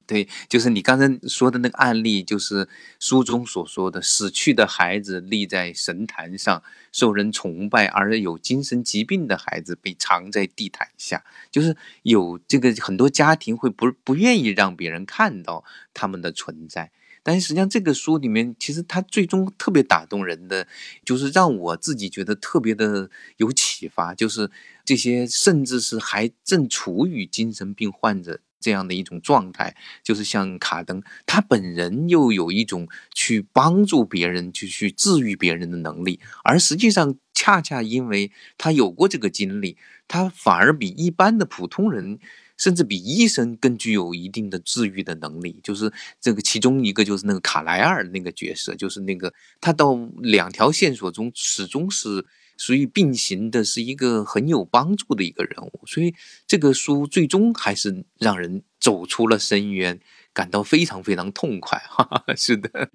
[0.06, 15.62] 对，就是你刚才说的那个案例，就是书中所说的死去的孩子立在神坛上，受人崇拜，而有精神疾病的孩子被藏在地毯下，就是有这个很多家庭会不不愿意让别人看到
[15.94, 16.90] 他们的存在。
[17.22, 20.66] 但是实际上，这个书里面其实它最终特别打动人的，
[21.04, 24.50] 就是让我自己觉得特别的有启发，就是
[24.84, 39.76] 这些甚至是还正处于精神病患者这样的一种状态，就是像卡登，他本人又有一种去帮助别人、去去治愈别人的能力，而实际上恰恰因为他有过这个经历，
[40.08, 42.18] 他反而比一般的普通人。
[42.60, 52.26] 甚至比医生更具有一定的治愈的能力，就是这个其中一个就是那个卡莱尔那个角色，就是那个他到两条线索中始终是
[52.58, 55.80] 属于并行的，是一个很有帮助的一个人物。
[55.86, 56.14] 所以
[56.46, 59.98] 这个书最终还是让人走出了深渊，
[60.34, 61.78] 感到非常非常痛快。
[61.88, 62.90] 哈哈，是的。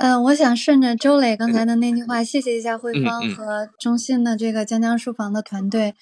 [0.00, 5.94] 嗯，我想顺着周磊刚才的那句话，谢谢一下慧芳和中信的这个江江书房的团队。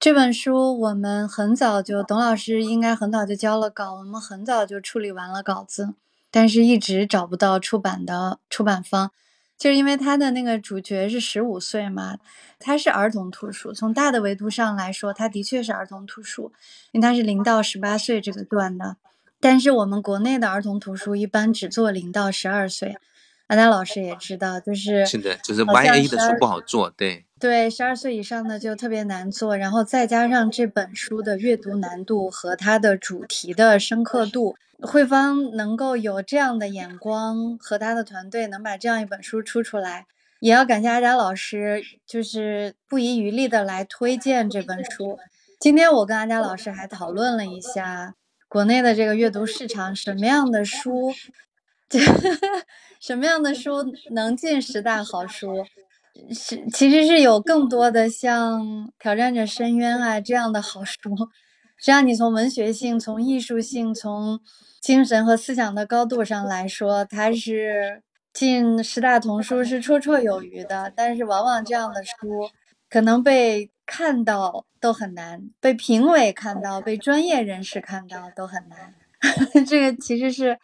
[0.00, 5.94] 这本书我们很早就，董老师应该很早就交了稿，我们很早就处理完了稿子，
[6.30, 9.10] 但是一直找不到出版的出版方，
[9.58, 12.18] 就是因为他的那个主角是十五岁嘛，
[12.60, 16.52] 他是儿童图书，从大的维度上来说，他的确是儿童图书，
[16.92, 18.98] 因为他是零到十八岁这个段的，
[19.40, 22.96] 但是我们国内的儿童图书一般只做零到十二岁，
[23.48, 27.24] 安娜老师也知道，就是现在，就是 YA 的书不好做，对。
[27.40, 40.06] 对，十二岁以上的就特别难做，然后再加上这本书的阅读难度和它的主题的深刻度，慧芳能够有这样的眼光和他的团队能把这样一本书出出来，
[40.40, 45.16] 也要感谢阿佳老师，就是不遗余力的来推荐这本书。
[45.60, 48.16] 今天我跟阿佳老师还讨论了一下
[48.48, 51.12] 国内的这个阅读市场，什么样的书，
[53.00, 55.64] 什么样的书能进十大好书。
[56.32, 58.62] 是，其实是有更多的像
[58.98, 60.96] 《挑战者深渊》啊这样的好书，
[61.76, 64.40] 实际上你从文学性、从艺术性、从
[64.80, 68.02] 精神和思想的高度上来说，它是
[68.32, 70.92] 进十大童书是绰绰有余的。
[70.94, 72.50] 但是往往这样的书，
[72.90, 78.94] 可能被看到都很难，被评委看到、被专业人士看到都很难。
[79.66, 80.58] 这个其实是。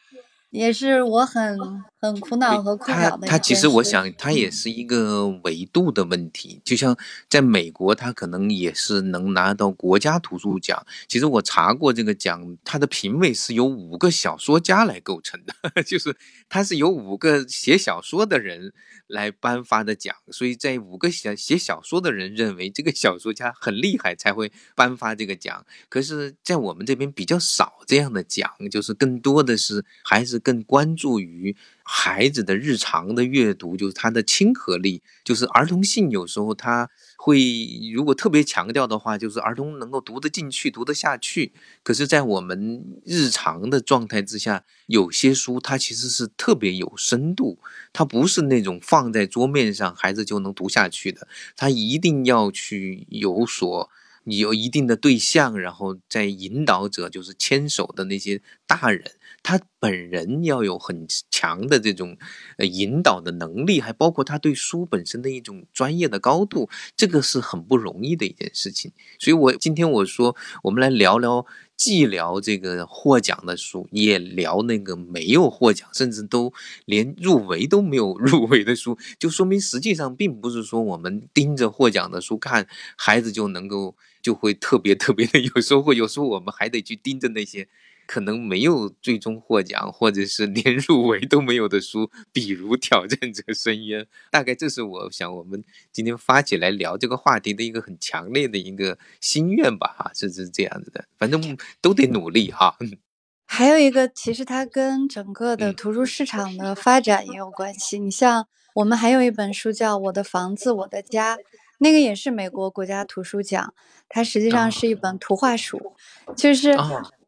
[0.51, 1.59] 也是我很
[2.05, 3.27] 很苦恼和困扰的。
[3.27, 6.61] 他他其实我想，他也是一个维度的问题。
[6.65, 6.97] 就像
[7.29, 10.87] 在美国，他可能也是能拿到国家图书奖。
[11.09, 16.17] 其实我查过这个奖，他的评委是由五个小说家来构成的， 就是
[16.49, 18.73] 他是由五个写小说的人。
[19.07, 25.65] 来颁发的奖，所以在五个写写小说的人认为这个小说家很厉害，才会颁发这个奖。
[25.91, 31.55] 可是，在我们这边比较少这样的奖，就是更多的是还是更关注于
[31.87, 37.39] 孩子的日常的阅读，就是他的亲和力，就是儿童性有时候他会
[37.93, 41.53] 如果特别强调的话，就是儿童能够读得进去、读得下去。
[41.83, 47.59] 可是，在我们日常的状态之下，有些书它其实是特别有深度，
[47.93, 53.91] 它不是那种放在桌面上孩子就能读下去的，他一定要去有所。
[54.27, 59.05] 你有一定的对象，然后在引导者，就是牵手的那些大人，
[59.45, 62.17] 他本人要有很强的这种
[62.57, 68.91] 呃引导的能力，还包括他对书本身的一种专业的高度，这个是很不容易的一件事情。
[69.21, 71.45] 所以，我今天我说，我们来聊聊，
[71.77, 76.53] 既聊这个获奖的书，也聊那个没有获奖，甚至都
[76.87, 82.67] 连入围都没有 入围的书，就说明实际上并不是说我们盯着获奖的书看，
[82.97, 83.95] 孩子就能够。
[84.25, 85.93] 就会特别特别的有收获。
[85.93, 87.69] 有时候我们还得去盯着那些
[88.07, 94.03] 可能没有最终获奖，或者是连入围都没有的书，比如《挑战者深渊》。
[94.31, 101.05] 大概这是我想我们今天发起来聊这个话题的一个很强烈的一个心愿吧，哈，是是这样子的。
[101.19, 102.77] 反正都得努力哈。
[103.47, 107.99] 还有一个，其实它跟整个的图书市场的发展也有关系。
[107.99, 111.37] 你像我们还有一本书叫《我的房子，我的家》。
[111.79, 113.75] 那个也是美国国家图书奖，
[114.09, 115.93] 它实际上是一本图画书。
[116.37, 116.75] 就是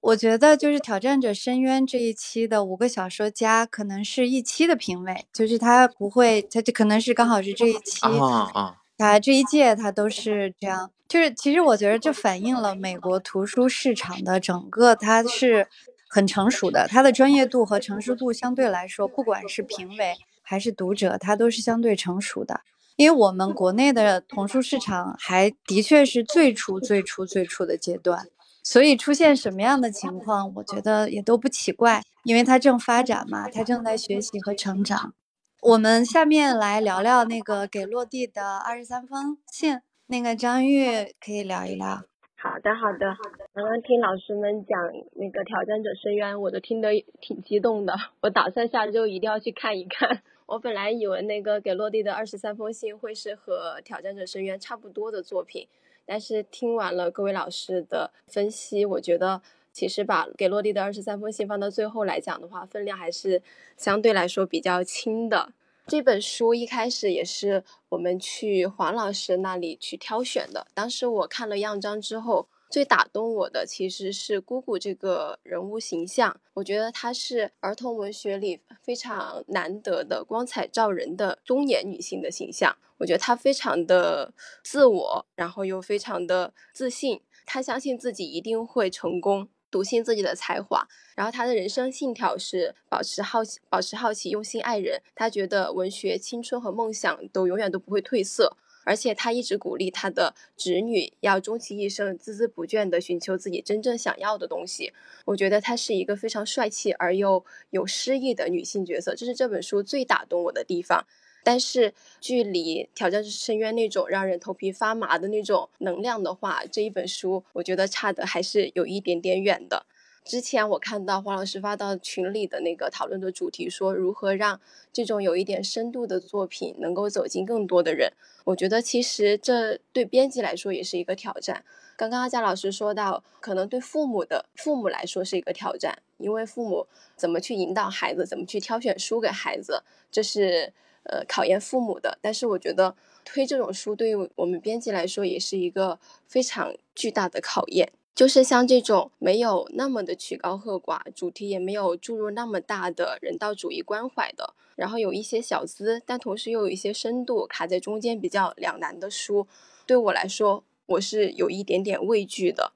[0.06, 10.92] 我觉得，就是《挑战者深渊》这一期的五个小说家，可能是一期的评委，就是他不会，他就可能是刚好是这一期啊啊，这一届他都是这样。
[11.08, 15.66] 就是其实我觉得这反映了美国图书市场的整个，它是
[16.08, 22.60] 很成熟的，它的专业度和成熟度相对来说，不管是评委还是读者，它都是相对成熟的。
[22.94, 28.26] 因为我们国内的童书市场还的确是最初、最初、最初的阶段，
[28.66, 35.14] 所以出现什么样的情况，我觉得也都不奇怪，因为他正发展嘛，他正在学习和成长。
[35.62, 42.02] 我们下面来聊聊那个给落地的二十三封信，那个张玉可以聊一聊。
[42.34, 43.06] 好的，好的。
[43.54, 44.76] 刚刚听老师们讲
[45.14, 46.90] 那个挑战者深渊，我都听得
[47.20, 50.22] 挺激动的，我打算下周一定要去看一看。
[50.46, 55.68] 我本来以为那个给落地的二十三封信会是和挑战者深渊差不多的作品，
[56.06, 59.42] 但是听完了各位老师的分析，我觉得
[59.72, 63.42] 其实把给落地的二十三封信放到最后来讲的话，分量还是
[63.76, 65.52] 相对来说比较轻的。
[65.86, 72.48] 这本书一开始也是我们去黄老师那里去挑选的，当时我看了样章之后。
[72.68, 82.76] 最打动我的其实是姑姑这个人物形象，我觉得她是儿童文学里非常难得的光彩照人的中年女性的形象。
[82.98, 84.32] 我觉得她非常的
[84.64, 90.88] 自我，然后又非常的自信，她相信自己一定会成功，笃信自己的才华。
[91.14, 95.00] 然后她的人生信条是保持好奇，保持好奇，用心爱人。
[95.14, 98.56] 她觉得文学、青春和梦想都永远都不会褪色。
[98.86, 104.92] 而且他一直鼓励他的侄女要终其一生孜孜不倦地寻求自己真正想要的东西。
[105.24, 111.04] 我觉得她是一个非常帅气而又有诗意的女性角色，这是这本书最打动我的地方。
[111.42, 119.86] 但是距离《挑战深渊》那种让人头皮发麻的那种能量的话，这一本书我觉得差的还是有一点点远的。
[120.26, 124.60] 之前我看到黄老师发到群里的那个讨论的主题，说如何让
[124.92, 128.12] 这种有一点深度的作品能够走进更多的人。
[128.42, 131.64] 我觉得其实这对编辑来说也是一个挑战。
[131.96, 140.72] 刚刚阿佳老师说到，可能对父母的父母来说是一个挑战，因为父母怎么去引导孩子，怎么去挑选书给孩子，这是
[141.04, 142.18] 呃考验父母的。
[142.20, 147.92] 但是我觉得推这种书对于我们编辑来说也是一个非常巨大的考验。
[148.16, 159.46] 就是像这种没有那么的曲高和寡，主题也没有注入那么大的人道主义关怀的，然后有一些小资，但同时又有一些深度，卡在中间比较两难的书，
[159.86, 162.72] 对我来说，我是有一点点畏惧的。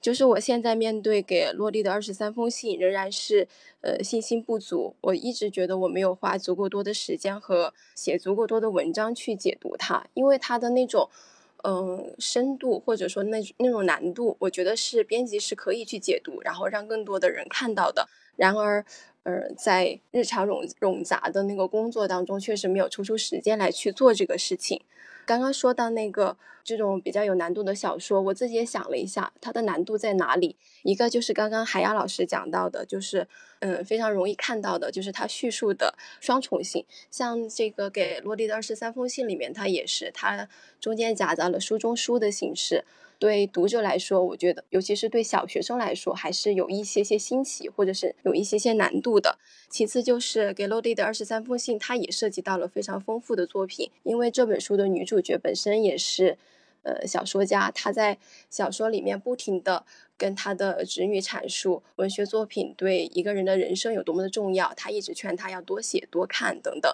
[0.00, 3.46] 就是我现在面对给落地的二十三封信，仍然是
[3.82, 4.96] 呃信心不足。
[5.02, 11.10] 我一直觉得我没有花足够多的时间和写足够多的文章去解读它，因为它的那种。
[11.70, 18.08] 嗯，深度或者说那那种难度，我觉得是编辑是可以去解读，然后让更多的人看到的。
[18.36, 18.82] 然而，
[19.24, 24.80] 呃，在日常冗冗杂的那个工作当中，确实没有抽出时间来去做这个事情。
[25.26, 26.38] 刚刚说到那个
[26.68, 30.54] 这种比较有难度的小说，我自己也想了一下，它的难度在哪里？
[30.82, 33.26] 一个就是刚刚海雅老师讲到的，就是
[33.60, 36.84] 嗯非常容易看到的，就是它叙述的双重性。
[37.10, 40.46] 像这个给洛蒂的二十三封信里面，它也是，它
[40.78, 42.84] 中间夹杂了书中书的形式。
[43.20, 49.40] 对读者来说，我觉得，尤其是对小学生来说，还是有一些些新奇，或者是有一些些难度的。
[49.68, 56.38] 其次就是给洛蒂的二十三封信，它也涉及到了非常丰富的作品，因为这本书的女主角本身也是，
[56.82, 58.18] 呃，小说家，他在
[58.50, 59.84] 小说里面不停的
[60.16, 66.90] 跟他的侄女阐述文学作品对一个人的人生有多么的重要，他一直劝他要多写、多看等等。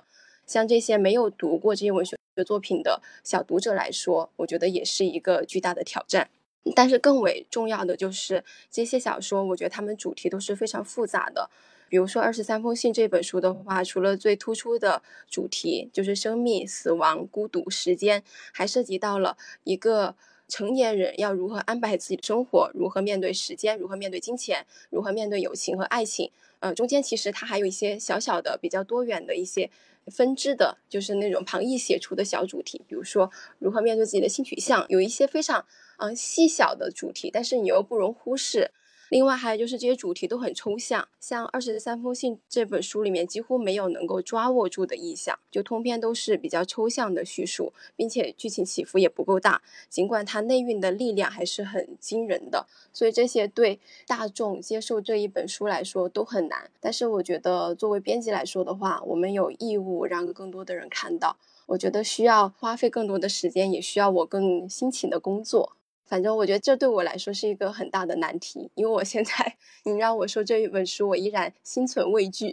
[0.47, 2.17] 像这些没有读过这些文学
[2.47, 6.29] 作品的小读者来说，我觉得也是一个巨大的挑战。
[6.75, 11.51] 但是更为重要的就是这些小说，我觉得他们主题都是非常复杂的。
[11.95, 20.17] 比如说《二十三封信》这本书的话，除了最突出的主题就是生命、死亡、孤独、时间，还涉及到了一个
[20.49, 26.33] 成年人要如何安排自己的生活，如何面对时间，如何面对金钱，如何面对友情和爱情。
[26.59, 29.71] 呃，中间其实它还有一些小小的、比较多元的一些。
[30.09, 33.31] 分支的，就是那种旁逸写出的小主题，比如说
[33.61, 35.65] 如何面对自己的性取向，有一些非常
[35.99, 38.73] 嗯细小的主题，但是你又不容忽视。
[39.15, 49.63] 另外还有就是这些主题都很抽象，像《二十三封信》这本书里面几乎没有能够抓握住的意象，就通篇都是比较抽象的叙述，并且剧情起伏也不够大。
[49.89, 56.69] 尽管它内蕴的力量还是很惊人的，所以这些对大众接受这一本书来说都很难。
[56.81, 61.37] 但是我觉得作为编辑来说的话，我们有义务让更多的人看到。
[61.67, 65.77] 我觉得需要花费更多的时间，也需要我更辛勤的工作。
[66.07, 72.53] 反正我觉得这对我来说是一个很大的难题，因为我现在你让我说这一本书，我依然心存畏惧。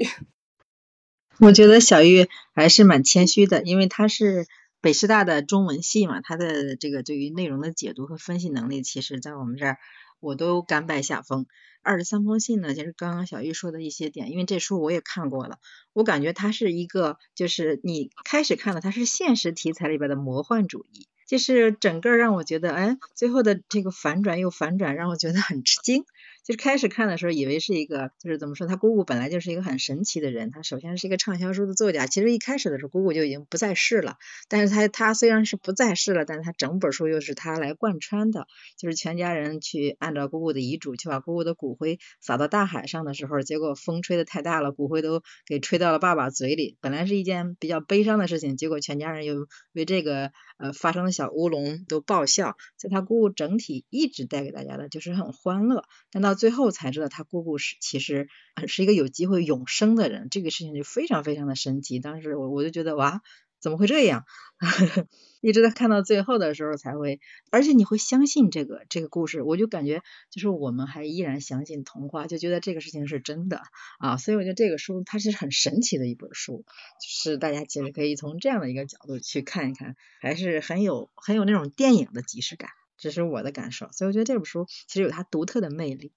[1.39, 4.47] 我觉得小玉还是蛮谦虚的，因为他是
[4.80, 9.78] 北师大的中文系嘛，他的这个对于内容的解读和分析能力，其实在我们这儿
[10.20, 11.45] 我都甘拜下风。
[11.84, 15.58] 二十三封信呢，就是刚刚小玉说的一些点，因为这书我也看过了，
[15.93, 21.08] 我感觉它是一个，就是你开始看的它是现实题材里边的魔幻主义。
[21.32, 26.04] 就是整个让我觉得，哎，最后的这个反转又反转，让我觉得很吃惊。
[26.44, 30.50] 就是开始看的时候，以为是一个，就是怎么说，他姑姑本来就是一个很神奇的人。
[30.50, 34.18] 他首先是一个畅销书的作家，其实一开始的时候，姑姑就已经不在世了。
[34.50, 46.76] 但是他他虽然是不在世了，但是他整本书又是他来贯穿的，就是全家人去按照姑姑的遗嘱，去把姑姑的骨灰撒到大海上的时候，结果风吹的太大了，骨灰都给吹到了爸爸嘴里。
[46.82, 52.58] 本来是一件比较悲伤的事情，结果全家人又为这个呃发生的小乌龙都爆笑。
[52.80, 56.31] 就他姑姑整体一直带给大家的就是很欢乐，但到。
[56.32, 58.30] 到最后才知道，他姑姑是其实
[58.68, 62.00] 是一个有机会永生的人，这个事情就非常非常的神奇。
[62.00, 63.22] 当时我我就觉得哇，
[63.60, 64.26] 怎么会这样？
[65.42, 67.20] 一直在看到最后的时候才会，
[67.50, 73.64] 而且你会相信这个这个故事，我就感觉就是我们还依然相信童话，就觉得这个事情是真的
[74.00, 74.18] 啊。
[74.18, 76.64] 所以我觉得这个书它是很神奇的一本书，
[77.02, 83.90] 就是大家其实可以从这样的一个角度去看一看，还是很有很有那种电影的即视感，这是我的感受。
[83.92, 86.14] 所以我觉得这本书其实有它独特的魅力。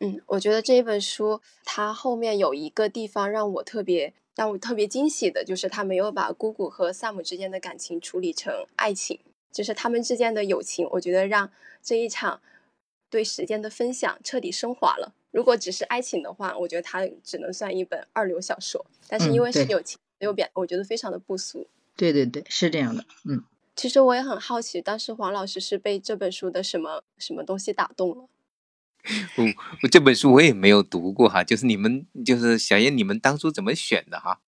[0.00, 9.20] 嗯，我觉得这一本书它后面有一个地方让我特别让我特别惊喜的，就是他没有把姑姑和萨姆之间的感情处理成爱情，
[9.52, 10.88] 就是他们之间的友情。
[10.90, 11.50] 我觉得让
[11.82, 12.40] 这一场
[13.08, 15.14] 对时间的分享彻底升华了。
[15.30, 18.84] 如果只是爱情的话，我觉得它只能算一本二流小说。
[19.08, 21.66] 但是因为是友情，没有变，我觉得非常的不俗。
[21.96, 23.04] 对对对，是这样的。
[23.24, 23.44] 嗯，
[23.76, 28.28] 其实我也很好奇，当时黄老师是被这本书的什么什么东西打动了？
[29.36, 29.44] 我
[29.82, 34.40] 我这本书我也没有读过哈，就是你们就是小燕，你们当初怎么选的哈？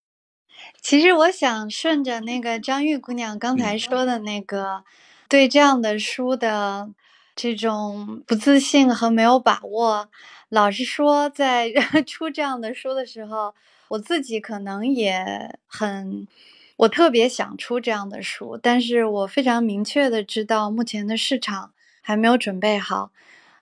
[0.81, 4.83] 其实我想顺着那个张玉姑娘刚才说的那个，
[5.29, 6.89] 对这样的书的
[7.35, 10.09] 这种不自信和没有把握，
[10.49, 11.71] 老实说，在
[12.05, 13.53] 出这样的书的时候，
[13.89, 16.27] 我自己可能也很，
[16.77, 23.11] 我特别想出这样的书，但是我非常明确的知道目前的市场还没有准备好。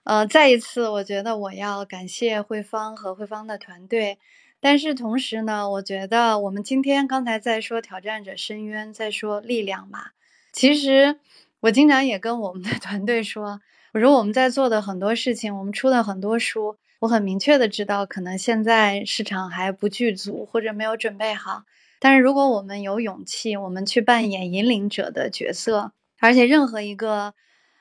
[0.06, 4.18] 呃，再一次，我觉得我要感谢慧芳和慧芳的团队。
[4.60, 10.10] 但是同时呢，我觉得我们今天刚才在说挑战者深渊，在说力量嘛。
[10.52, 11.18] 其实
[11.58, 13.60] 我经常也跟我们的 团队说，
[13.94, 21.64] 我说我们在做的很多事情，我们出了很多书，我很明确的知道，可能现在市场还不具足或者没有准备好。
[21.98, 25.90] 但是如果我们有勇气，我们去扮演引领者的角色，
[26.20, 27.34] 而且任何一个。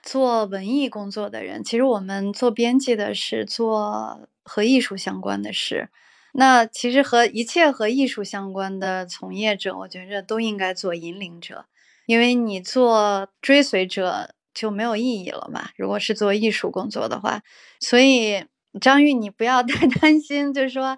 [0.05, 5.89] 做文艺工作的人，其实我们做编辑的是做和艺术相关的事。
[6.31, 11.65] 那其实和一切和艺术相关的从业者，我觉着都应该做引领者。
[12.05, 15.71] 因为你做追随者就没有意义了嘛。
[15.75, 17.41] 如果是做艺术工作的话，
[17.79, 18.45] 所以
[18.79, 20.97] 张玉，你不要太 担心，就是说。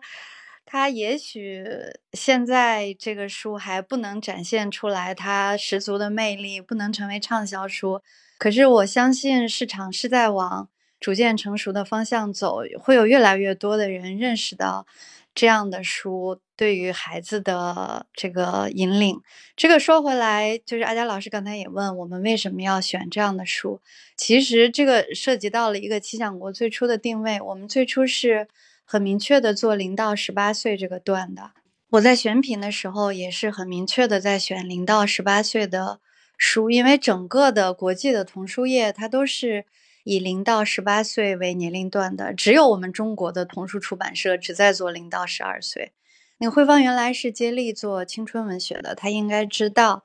[0.70, 1.64] 他也许
[2.12, 8.02] 现在这个书还不能展现出来他十足的魅力，不能成为畅销书。
[8.38, 10.70] 可是我相信市场是在往
[11.00, 14.86] 逐渐成熟的方向走，会有越来越多的人认识到
[15.34, 19.22] 这样的书对于孩子的这个引领。
[19.56, 23.82] 这个说回来，就是阿佳老师刚才也问我们为什么要选这样的书，
[24.16, 28.48] 其实这个涉及到了一个七象国最初的定位，我们最初是。
[28.90, 31.52] 很明确的做零到十八岁这个段的，
[31.90, 36.00] 我在选品的时候也是很明确的在选零到十八岁的
[36.38, 39.66] 书，因为整个的国际的童书业它都是
[40.04, 45.92] 以零到十八岁为年龄段的，只有我们中国的童书出版社只在做零到十二岁。
[46.38, 50.04] 那个慧芳原来是接力做青春文学的，她应该知道，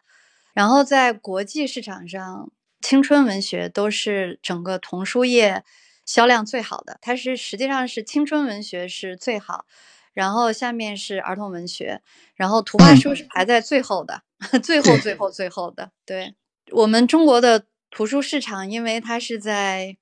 [0.54, 5.62] 然后在国际市场上，青春文学都是整个童书业。
[6.04, 9.66] 销量最好的，它是实际上是青春文学是最好，
[10.12, 12.02] 然后下面是儿童文学，
[12.34, 14.22] 然后图画书是排在最后的，
[14.62, 15.90] 最后最后最后的。
[16.04, 16.34] 对
[16.70, 19.96] 我们中国的图书市场，因为它是在，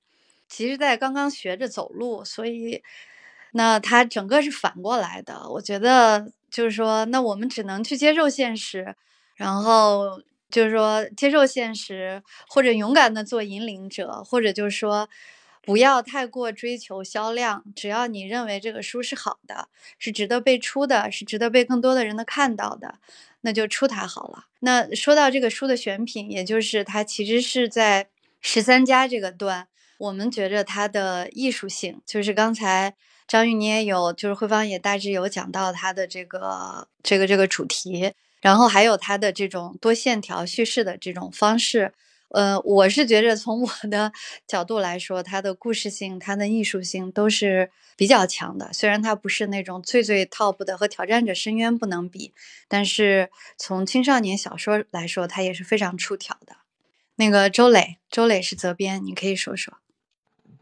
[0.49, 2.81] 其实，在刚刚学着走路，所以
[3.53, 5.49] 那它整个是反过来的。
[5.49, 8.95] 我觉得就是说，那我们只能去接受现实，
[9.35, 15.07] 然后就是说接受现实，或者勇敢的做引领者，或者就是说。
[15.63, 19.67] 不要太过追求销量，只要你认为这个书是好的，
[19.99, 22.95] 是值得被出的，是值得被更多的人的看到的，
[23.41, 24.45] 那就出它好了。
[24.61, 28.07] 那说到这个书的选品，也就是它其实是在
[28.41, 29.67] 十三家这个段，
[29.99, 32.95] 我们觉着它的艺术性，就是刚才
[33.27, 41.93] 张玉你也有，就是慧芳也大致有讲到它的这个这个这个主题，然后还有它的这种多线条叙事的这种方式。
[42.33, 44.11] 呃，我是觉着从我的
[44.47, 48.71] 角度来说，它的故事性、它的艺术性都是比较强的。
[48.73, 52.33] 虽然它不是那种最最 top 的，和《挑战者深渊》不能比，
[52.67, 56.55] 但是从青少年小说来说，它也是非常出挑的。
[57.15, 59.79] 那个周磊，周磊是责编，你可以说说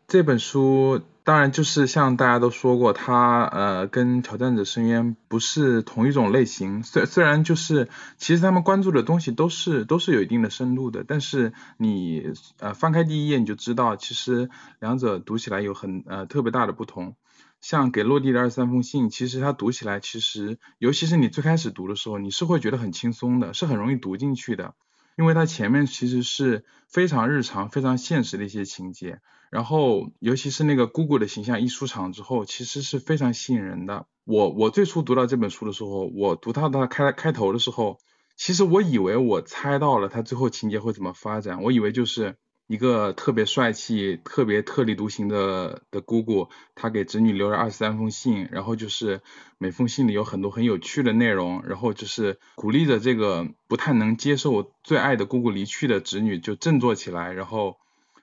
[0.07, 1.01] 这本书。
[1.29, 6.81] 当然，就是像大家都说过，它呃跟挑战者深渊不是同一种类型。
[6.81, 14.49] 虽虽然就是其实他们关注的东西都是都是有一定的深度的，但是你呃翻开第一页你就知道，其实
[14.79, 17.15] 两者读起来有很呃特别大的不同。
[17.61, 24.73] 像给落地的二十三封信，其实它读起来其实尤其是你最开始读的时候，你是会觉得很轻松的，是很容易读进去的，
[25.15, 29.19] 因为它前面其实是非常日常、非常现实的一些情节。
[29.49, 34.05] 然后，尤其是那个姑姑的形象一出场之后，其实是非常吸引人的。
[34.23, 37.97] 我我最初读到这本书的时候，我读到它开开头的时候，
[38.37, 41.63] 其实我以为我猜到了它最后情节会怎么发展。
[41.63, 42.35] 我以为就是
[42.67, 49.21] 一个特别帅气、特别特立独行的的姑姑，她给侄女留了二十三封信，然后就是
[49.57, 57.77] 每封信里有很多很有趣的内容，然后就是鼓励着这个不太能接受最爱的姑姑离去的侄女就振作起来，然后。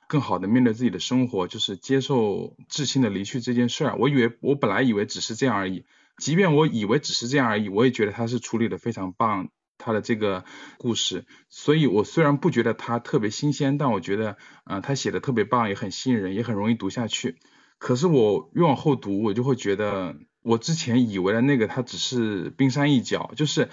[0.08, 3.96] 更好的面对自己的生活，就是接受至亲的离去这件事儿。
[3.98, 5.84] 我以为我本来以为只是这样而已，
[6.18, 9.48] 即便我以为只是这样而已，我也觉得他是处理的非常棒，
[9.78, 10.44] 他的这个
[10.78, 11.24] 故事。
[11.48, 17.36] 所以我虽然不觉得他特别新鲜，但我觉得，嗯，他写的特别棒，也很吸引人，也很容易读下去。
[17.78, 23.32] 可是我越往后读，我就会觉得，我之前以为的那个，它只是冰山一角。
[23.36, 23.70] 就是，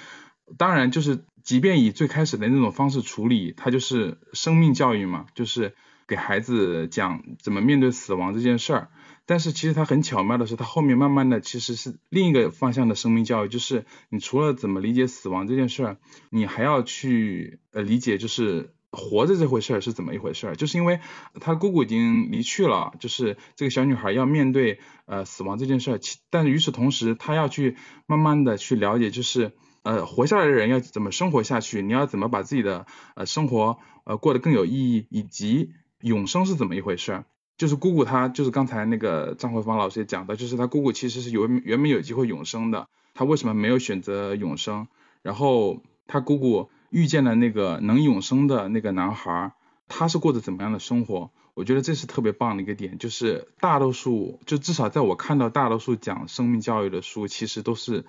[0.58, 5.76] 当然，就是即便以最开始的那种方式处理，它就是生命教育嘛，就是。
[6.08, 8.90] 给孩子讲怎么面对死亡这件事儿，
[9.26, 15.98] 但是其实他很巧妙的是，他后面慢慢的其实是另一个方向的生命教育，就是你除了怎么理解死亡这件事儿，
[16.30, 21.00] 你还要去呃理解就是活着这回事儿是怎么一回事儿，就是因为
[21.42, 26.00] 他姑姑已经离去了，就是这个小女孩要面对呃死亡这件事儿，
[26.30, 27.76] 但与此同时，她要去
[28.06, 32.86] 慢慢的去了解，就是呃活下来的人要怎么生活下去，你要怎么把自己的
[33.16, 35.72] 呃生活呃过得更有意义，以及
[36.04, 37.24] 永生是怎么一回事？
[37.58, 44.88] 就是姑姑她就是刚才那个张慧芳老师也讲的，就是她姑姑其实是有原本有机会永生的，她为什么没有选择永生？
[45.22, 49.54] 然后她姑姑遇见了那个能永生的那个男孩，
[49.88, 51.32] 他是过着怎么样的生活？
[51.54, 58.06] 我觉得这是特别棒的一个点，就是大多数就至少在我看到大多数讲生命教育的书，其实都是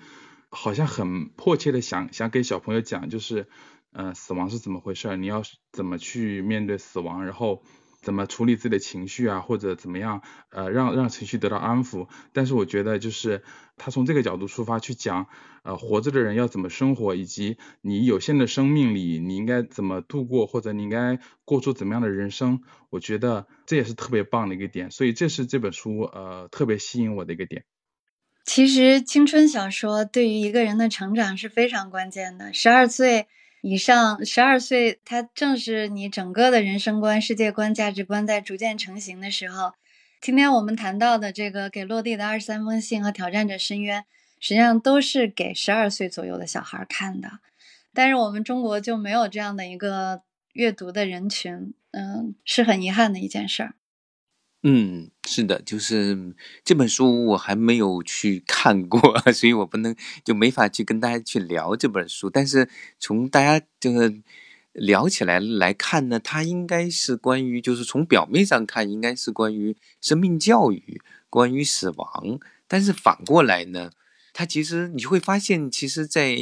[0.49, 3.47] 好像很迫切的想想给小朋友讲，就是
[3.91, 5.15] 呃死亡是怎么回事？
[5.17, 7.23] 你要怎么去面对死亡？
[7.25, 7.61] 然后
[8.05, 12.07] 怎么处理自己的情绪啊，或者怎么样，呃，让让情绪得到安抚。
[12.33, 13.41] 但是我觉得就是
[13.77, 15.27] 他从这个角度出发去讲，
[15.63, 24.91] 呃，活着的人要怎么生活，以及你有限的生命里你应该怎么度过，或者你应该过出怎么样的人生，我觉得这也是特别棒的一个点。
[24.91, 27.65] 所以这是这本书呃特别吸引我的一个点。
[28.45, 32.53] 其实青春小说对于一个人的成长是非常关键的。
[32.53, 33.25] 十二岁
[33.67, 39.73] 以上，十二岁，它正是你整个的人生观、世界观、价值观在逐渐成型的时候。
[40.21, 44.01] 今天我们谈到的这个《给落地的二十三封信》和《挑战者深渊》，
[44.39, 47.39] 实际上都是给十二岁左右的小孩看的。
[47.91, 50.21] 但是我们中国就没有这样的一个
[50.53, 53.73] 阅读的人群，嗯，是很遗憾的一件事儿。
[54.67, 58.99] 嗯，是的，就是这本书我还没有去看过，
[59.31, 62.31] 所以我不能就没法去跟大家去聊这本书。
[62.31, 62.67] 但是
[62.99, 64.11] 从大家这个
[64.73, 70.99] 聊起来来看呢，它应该是关于，就是从表面上看，应该是关于生命教育、
[71.29, 72.39] 关于死亡。
[72.67, 73.91] 但是反过来呢，
[74.33, 76.35] 它其实你会发现，其实，在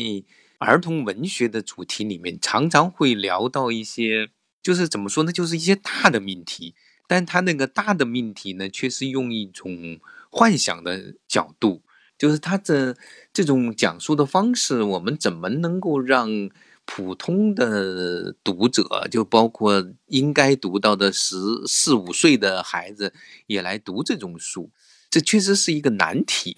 [0.59, 4.29] 儿童文学的主题里面，常常会聊到一些，
[4.61, 6.73] 就是怎么说呢，就是一些大的命题。
[7.13, 9.99] 但他那个大的命题呢，却是用一种
[10.31, 11.83] 幻想的角度，
[12.17, 12.97] 就是他的
[13.31, 16.49] 这种讲述的方式，我们怎么能够让
[16.85, 23.13] 普通的读者，就包括应该读到的十四五岁的孩子，
[23.47, 24.69] 也来读这种书？
[25.09, 26.55] 这确实是一个难题，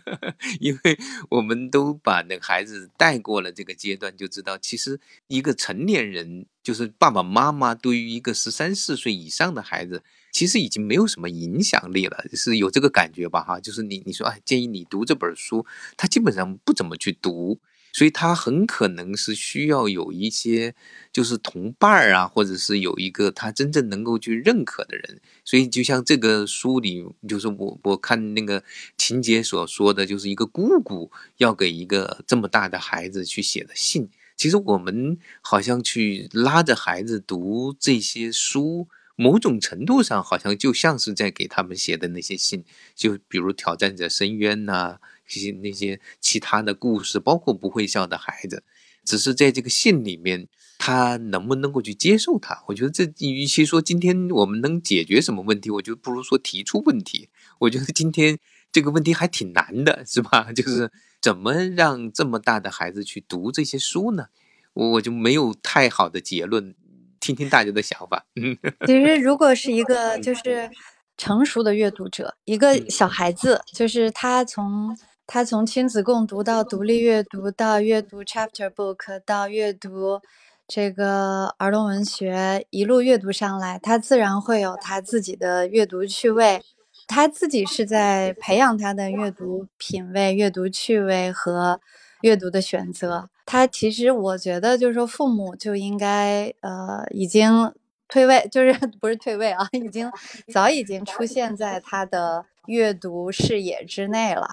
[0.60, 0.98] 因为
[1.30, 13.42] 我们都把那个孩子带过了这个阶段，就知道其实一个成年人，就是爸爸妈妈对于一个十三四岁以上的孩子，其实已经没有什么影响力了，是有这个感觉吧？
[13.42, 15.64] 哈，就是你你说，哎，建议你读这本书，
[15.96, 17.58] 他基本上不怎么去读。
[17.96, 20.74] 所以他很可能是需要有一些，
[21.10, 25.18] 就是同伴啊，或者是有一个他真正能够去认可的人。
[25.46, 28.62] 所以就像这个书里，就是我我看那个
[28.98, 34.10] 情节所说的，就是一个姑姑要给一个这么大的孩子去写的信。
[34.36, 42.62] 其实我们好像去拉着孩子读这些书，某种程度上好像就像是在给他们写的那些信，
[42.94, 44.98] 就比如《挑战者深渊》呐。
[45.26, 48.62] 些那些其他的故事，包括不会笑的孩子，
[49.04, 50.48] 只是在这个信里面，
[50.78, 52.62] 他能不能够去接受他？
[52.66, 57.28] 我觉得这与其说今天我们能解决什么问题，我觉得不如说提出问题。
[57.60, 58.38] 我觉得今天
[58.70, 60.50] 这个问题还挺难的，是吧？
[60.54, 60.90] 就是
[61.22, 64.26] 怎么让这么大的孩子去读这些书呢？
[64.74, 66.74] 我我就没有太好的结论，
[67.18, 68.26] 听听大家的想法。
[68.34, 70.70] 嗯， 其实如果是一个 就是
[71.16, 74.96] 成熟的阅读者，一个小孩子，就是他从。
[75.26, 80.20] 他从亲子共读到独立阅读，到阅读 chapter book，到阅读
[80.68, 86.62] 这个儿童文学，一路阅读上来，他自然会有他自己的阅读趣味。
[87.08, 91.80] 他自己是在培养他的阅读品味、阅读趣味和
[92.22, 93.28] 阅读的选择。
[93.44, 97.72] 他其实，我觉得就是说，父母就应该呃，已经
[98.08, 100.10] 退位，就是不是退位啊，已经
[100.52, 104.48] 早已经出现在他的阅读视野之内了。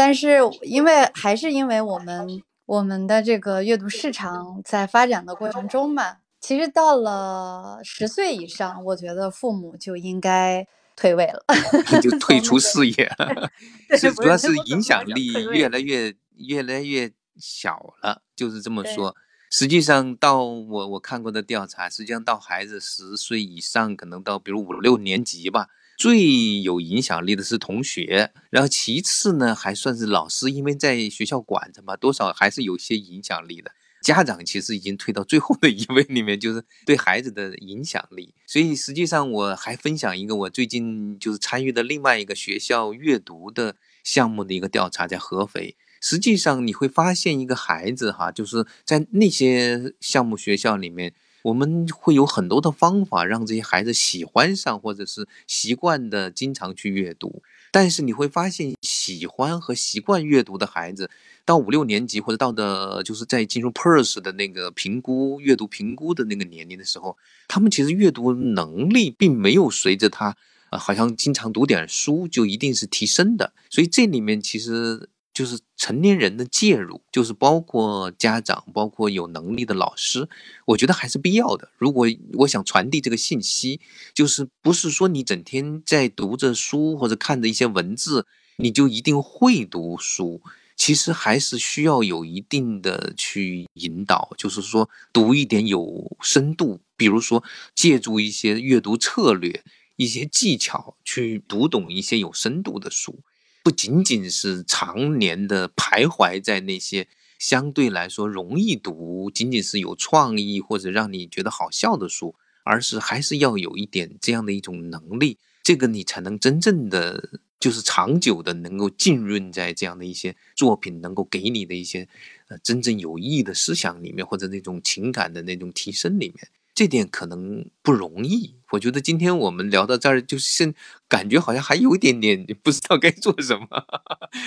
[0.00, 11.44] 但是，因为还是因为我们我们的这个阅读市场在发展的过程中嘛，其实到了十岁以上，我觉得父母就应该退位了，
[12.00, 13.50] 就退出视野了。
[13.94, 19.14] 是，主要是影响力越来越越来越小了，就是这么说。
[19.50, 25.66] 实际上，到我我看过的调查，实际上到孩子十岁以上，可能到比如五六年级吧。
[26.00, 33.70] 最有影响力的是同学，然后其次呢还算是老师，因为在学校管着嘛，多少还是有些影响力的。
[34.00, 38.32] 家长其实已经退到最后的一位里面，就是对孩子的影响力。
[38.46, 45.76] 所以实际上我还分享一个我最近就是参与的另外一个学校阅读的项目的一个调查，在合肥。
[46.00, 51.12] 实际上你会发现一个孩子哈，就是在那些项目学校里面。
[51.42, 57.42] 我们会有很多的方法让这些孩子喜欢上，或者是习惯的经常去阅读。
[57.70, 61.08] 但是你会发现，喜欢和习惯阅读的孩子，
[61.44, 67.16] 到五六年级或者到的，就是在进入 PERS 的那个评估阅读评估的那个年龄的时候，
[67.48, 70.36] 他们其实阅读能力并没有随着他，
[70.70, 73.52] 呃，好像经常读点书就一定是提升的。
[73.70, 75.08] 所以这里面其实。
[75.32, 80.28] 就是成年人的介入，就是包括家长，包括有能力的老师，
[80.66, 81.70] 我觉得还是必要的。
[81.78, 83.80] 如果我想传递这个信息，
[84.12, 88.26] 就是不是说你整天在读着书或者看着一些文字，
[88.56, 90.40] 你就一定会读书。
[90.76, 99.62] 其实还是需要有一定的去引导，就是说读一点有深度，比如说借助一些阅读策略、
[99.96, 103.18] 一些技巧去读懂一些有深度的书，
[103.62, 107.08] 不仅仅是常年的徘徊在那些
[107.38, 112.34] 相对来说容易读、仅仅是有创意或者让你觉得好笑的书，
[112.64, 117.30] 而是还是要有一点这样的一种能力，这个你才能真正的。
[117.60, 122.08] 就是长久的能够浸润在这样的一些作品，能够给你的一些
[122.48, 126.48] 呃真正有益的思想里面，或者那种情感的那种提升里面，
[126.80, 128.56] 这点可能不容易。
[128.70, 130.72] 我觉得今天我们聊到这儿，就是
[131.06, 133.66] 感觉好像还有一点点不知道该做什么，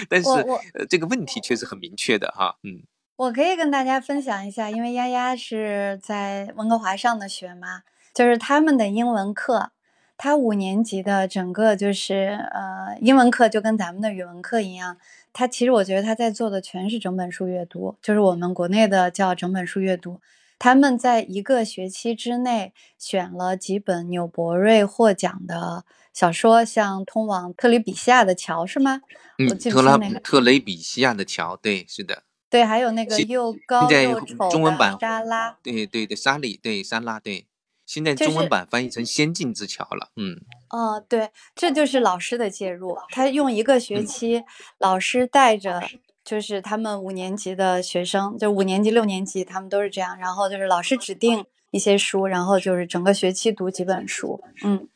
[0.10, 0.28] 但是
[0.74, 2.82] 呃这个问题确实很明确的哈，嗯。
[3.18, 7.84] 我可以跟大家分享一下，因为丫丫是在温哥华上的学嘛，
[8.16, 9.70] 就是他们的英文课。
[10.18, 14.98] 他五年级的整个就是呃英文课就跟咱们的语文课一样，
[15.32, 20.20] 他其实我觉得他在做的全是整本书阅读，就是我们国内的叫整本书阅读。
[20.64, 25.84] 他们在一个学期之内选了几本纽伯瑞获奖的
[26.14, 29.01] 小说，像《通往特里比西亚的桥》是吗？
[29.38, 32.24] 嗯，特拉特雷比西亚的桥，对，是的。
[32.49, 35.57] 对，还有那个又高又丑的沙拉。
[35.61, 37.45] 对对对，沙里，对沙拉，对。
[37.86, 40.39] 现在中文版翻译成《仙境之桥》了，嗯，
[40.70, 44.45] 哦，对，这就是老师的介入，他用一个学期，
[44.78, 45.84] 老师带着，
[46.24, 54.88] 就是他们五年级的学生，就五年级、六年级，他们都是这样，然后就是老师指定一些书，然后就是整个学期读几本书，嗯，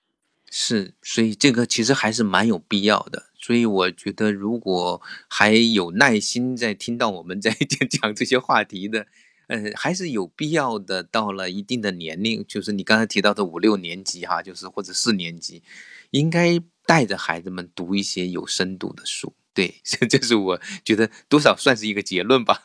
[0.50, 7.52] 是，所以这个其实还是蛮有必要的，所以我觉得如果还有耐心在听到我们在
[7.90, 9.08] 讲这些话题的。
[9.50, 11.02] 呃，还是有必要的。
[11.02, 15.64] 到了一定的年龄，就是你刚才提到的五六年级哈，就是或者四年级，
[16.12, 19.34] 应该带着孩子们读一些有深度的书。
[19.58, 22.62] 对， 这这是我觉得多少算是一个结论吧。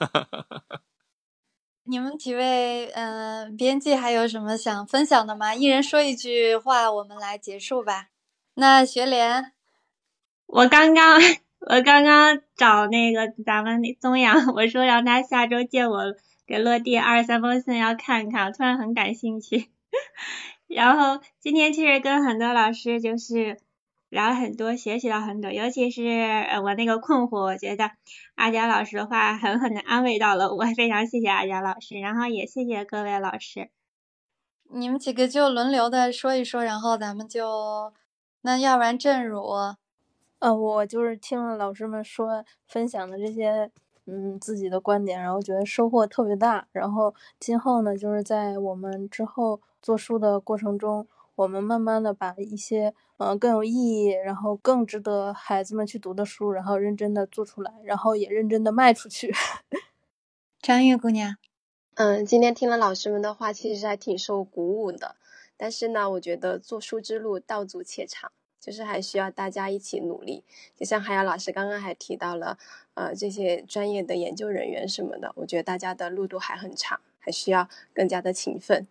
[1.88, 5.54] 你们几位，嗯，编辑还有什么想分享的吗？
[5.54, 8.08] 一人说一句话，我们来结束吧。
[8.56, 9.52] 那学莲，
[10.44, 11.18] 我刚刚
[11.60, 16.14] 我刚刚找那个咱们宗阳，我说让他下周借我。
[16.44, 19.70] 给落地二十三封信要看看，突然很感兴趣。
[20.68, 23.58] 然后今天其实跟很多老师就是
[24.12, 26.02] 聊了很多，学习了很多，尤其是
[26.62, 27.90] 我那个困惑，我觉得
[28.34, 33.70] 阿佳老师的话狠狠的安慰到了我，非常谢谢阿佳老师，然后也谢谢各位老师。
[34.68, 37.90] 你们几个就轮流的说一说，然后咱们就
[38.42, 39.40] 那要不然正如，
[40.40, 43.70] 呃，我就是听了老师们说分享的这些。
[44.04, 46.66] 嗯，自己的观点，然后觉得收获特别大。
[46.72, 51.06] 然后今后呢，就是在我们之后做书的过程中，
[51.36, 52.92] 我们慢慢的把一些
[53.22, 59.32] 嗯更有意义，然后更值得孩子们去读的书，然后认真的做出来，然后也认真的卖出去。
[60.60, 61.36] 张悦姑娘，
[61.94, 65.16] 嗯，今天听了老师们的话，其实还挺受鼓舞的。
[65.56, 68.32] 但是呢，我觉得做书之路道阻且长。
[68.62, 70.44] 就是还需要大家一起努力，
[70.76, 72.56] 就像海洋老师刚刚还提到了，
[72.94, 78.86] 呃，这些专业的研究人员什么的，我觉得大家的路都还很长，还需要更加的勤奋。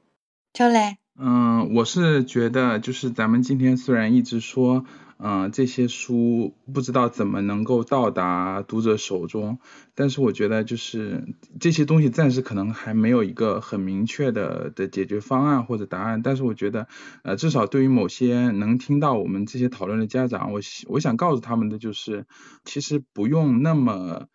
[0.52, 4.86] 周磊，嗯，我是觉得，就是咱们今天虽然一直说。
[5.24, 9.60] 嗯，这些书不知道怎么能够到达读者手中，
[9.94, 16.88] 但是我觉得就是这些东西暂时可能还没有一个很明确的的解决方案或者答案，但是我觉得，
[17.22, 22.26] 呃，至少对于某些能听到我们这些讨论的家长，我我想告诉他们的就是，
[22.66, 24.26] 其实不用那么。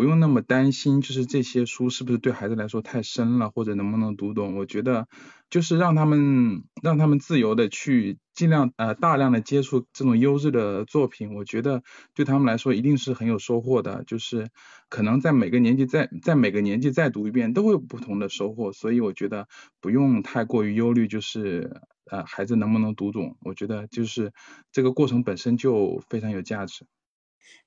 [0.00, 4.56] 不用那么担心，就是这些书是不是对孩子来说太深了，或者能不能读懂？
[4.56, 5.06] 我觉得
[5.50, 11.82] 就是让他们让他们自由的去尽量呃大量的接触这种优质的作品，我觉得
[12.14, 14.02] 对他们来说一定是很有收获的。
[14.06, 14.48] 就是
[14.88, 19.48] 可能在每个年纪再在每个年纪再读一遍都会有不同的收获，所以我觉得
[19.82, 23.36] 不用太过于忧虑，就是呃孩子能不能读懂？
[23.42, 24.32] 我觉得就是
[24.72, 26.86] 这个过程本身就非常有价值。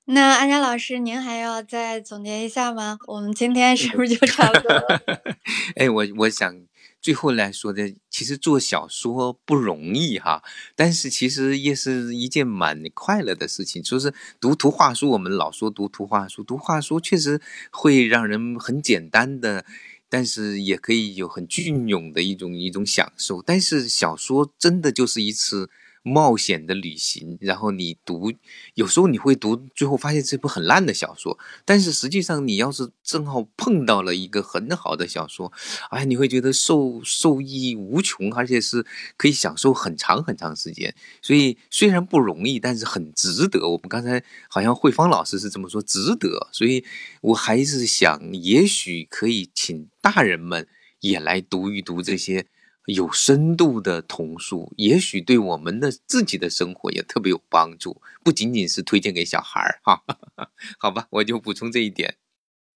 [0.06, 2.98] 那安佳老师，您还要再总结一下吗？
[3.06, 5.02] 我们今天是不是就 差不多了？
[5.76, 6.60] 哎，我我想
[7.00, 10.42] 最后来说的，其实做小说不容易哈，
[10.76, 13.82] 但是其实也是一件蛮快乐的事情。
[13.82, 19.64] 就是读图画书，我们老说读图画书，读画书确实会让人很简单的，
[20.10, 23.40] 但是也可以有很隽永的一种一种享受。
[23.40, 25.70] 但是小说真的就是一次。
[26.06, 28.30] 冒险的旅行，然后你读，
[28.74, 35.50] 有时候你会读，最后发现这部很烂的小说，但是实际上你要是正好碰到了一个很好的小说，
[35.88, 38.84] 哎，你会觉得受受益无穷，而且是
[39.16, 40.94] 可以享受很长很长时间。
[41.22, 43.66] 所以虽然不容易，但是很值得。
[43.66, 46.48] 我们刚才好像慧芳老师是这么说，值得。
[46.52, 46.84] 所以
[47.22, 50.68] 我还是想，也许可以请大人们
[51.00, 52.44] 也来读一读这些。
[52.86, 60.02] 有深度的童书，也许对我们的自己的生活也特别有帮助，不仅仅是推荐给小孩儿哈。
[60.78, 62.16] 好吧，我就补充这一点。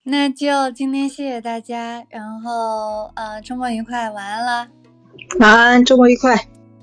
[0.04, 4.68] 那就今天谢谢大家，然后呃，周末愉快，晚安了。
[5.40, 6.34] 晚安，周末愉快。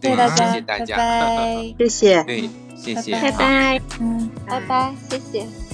[0.01, 1.75] 谢谢大家， 谢谢大家，拜拜。
[1.79, 2.23] 谢谢。
[2.25, 3.81] 对，谢谢，拜拜。
[3.99, 5.64] 嗯，拜拜，谢谢。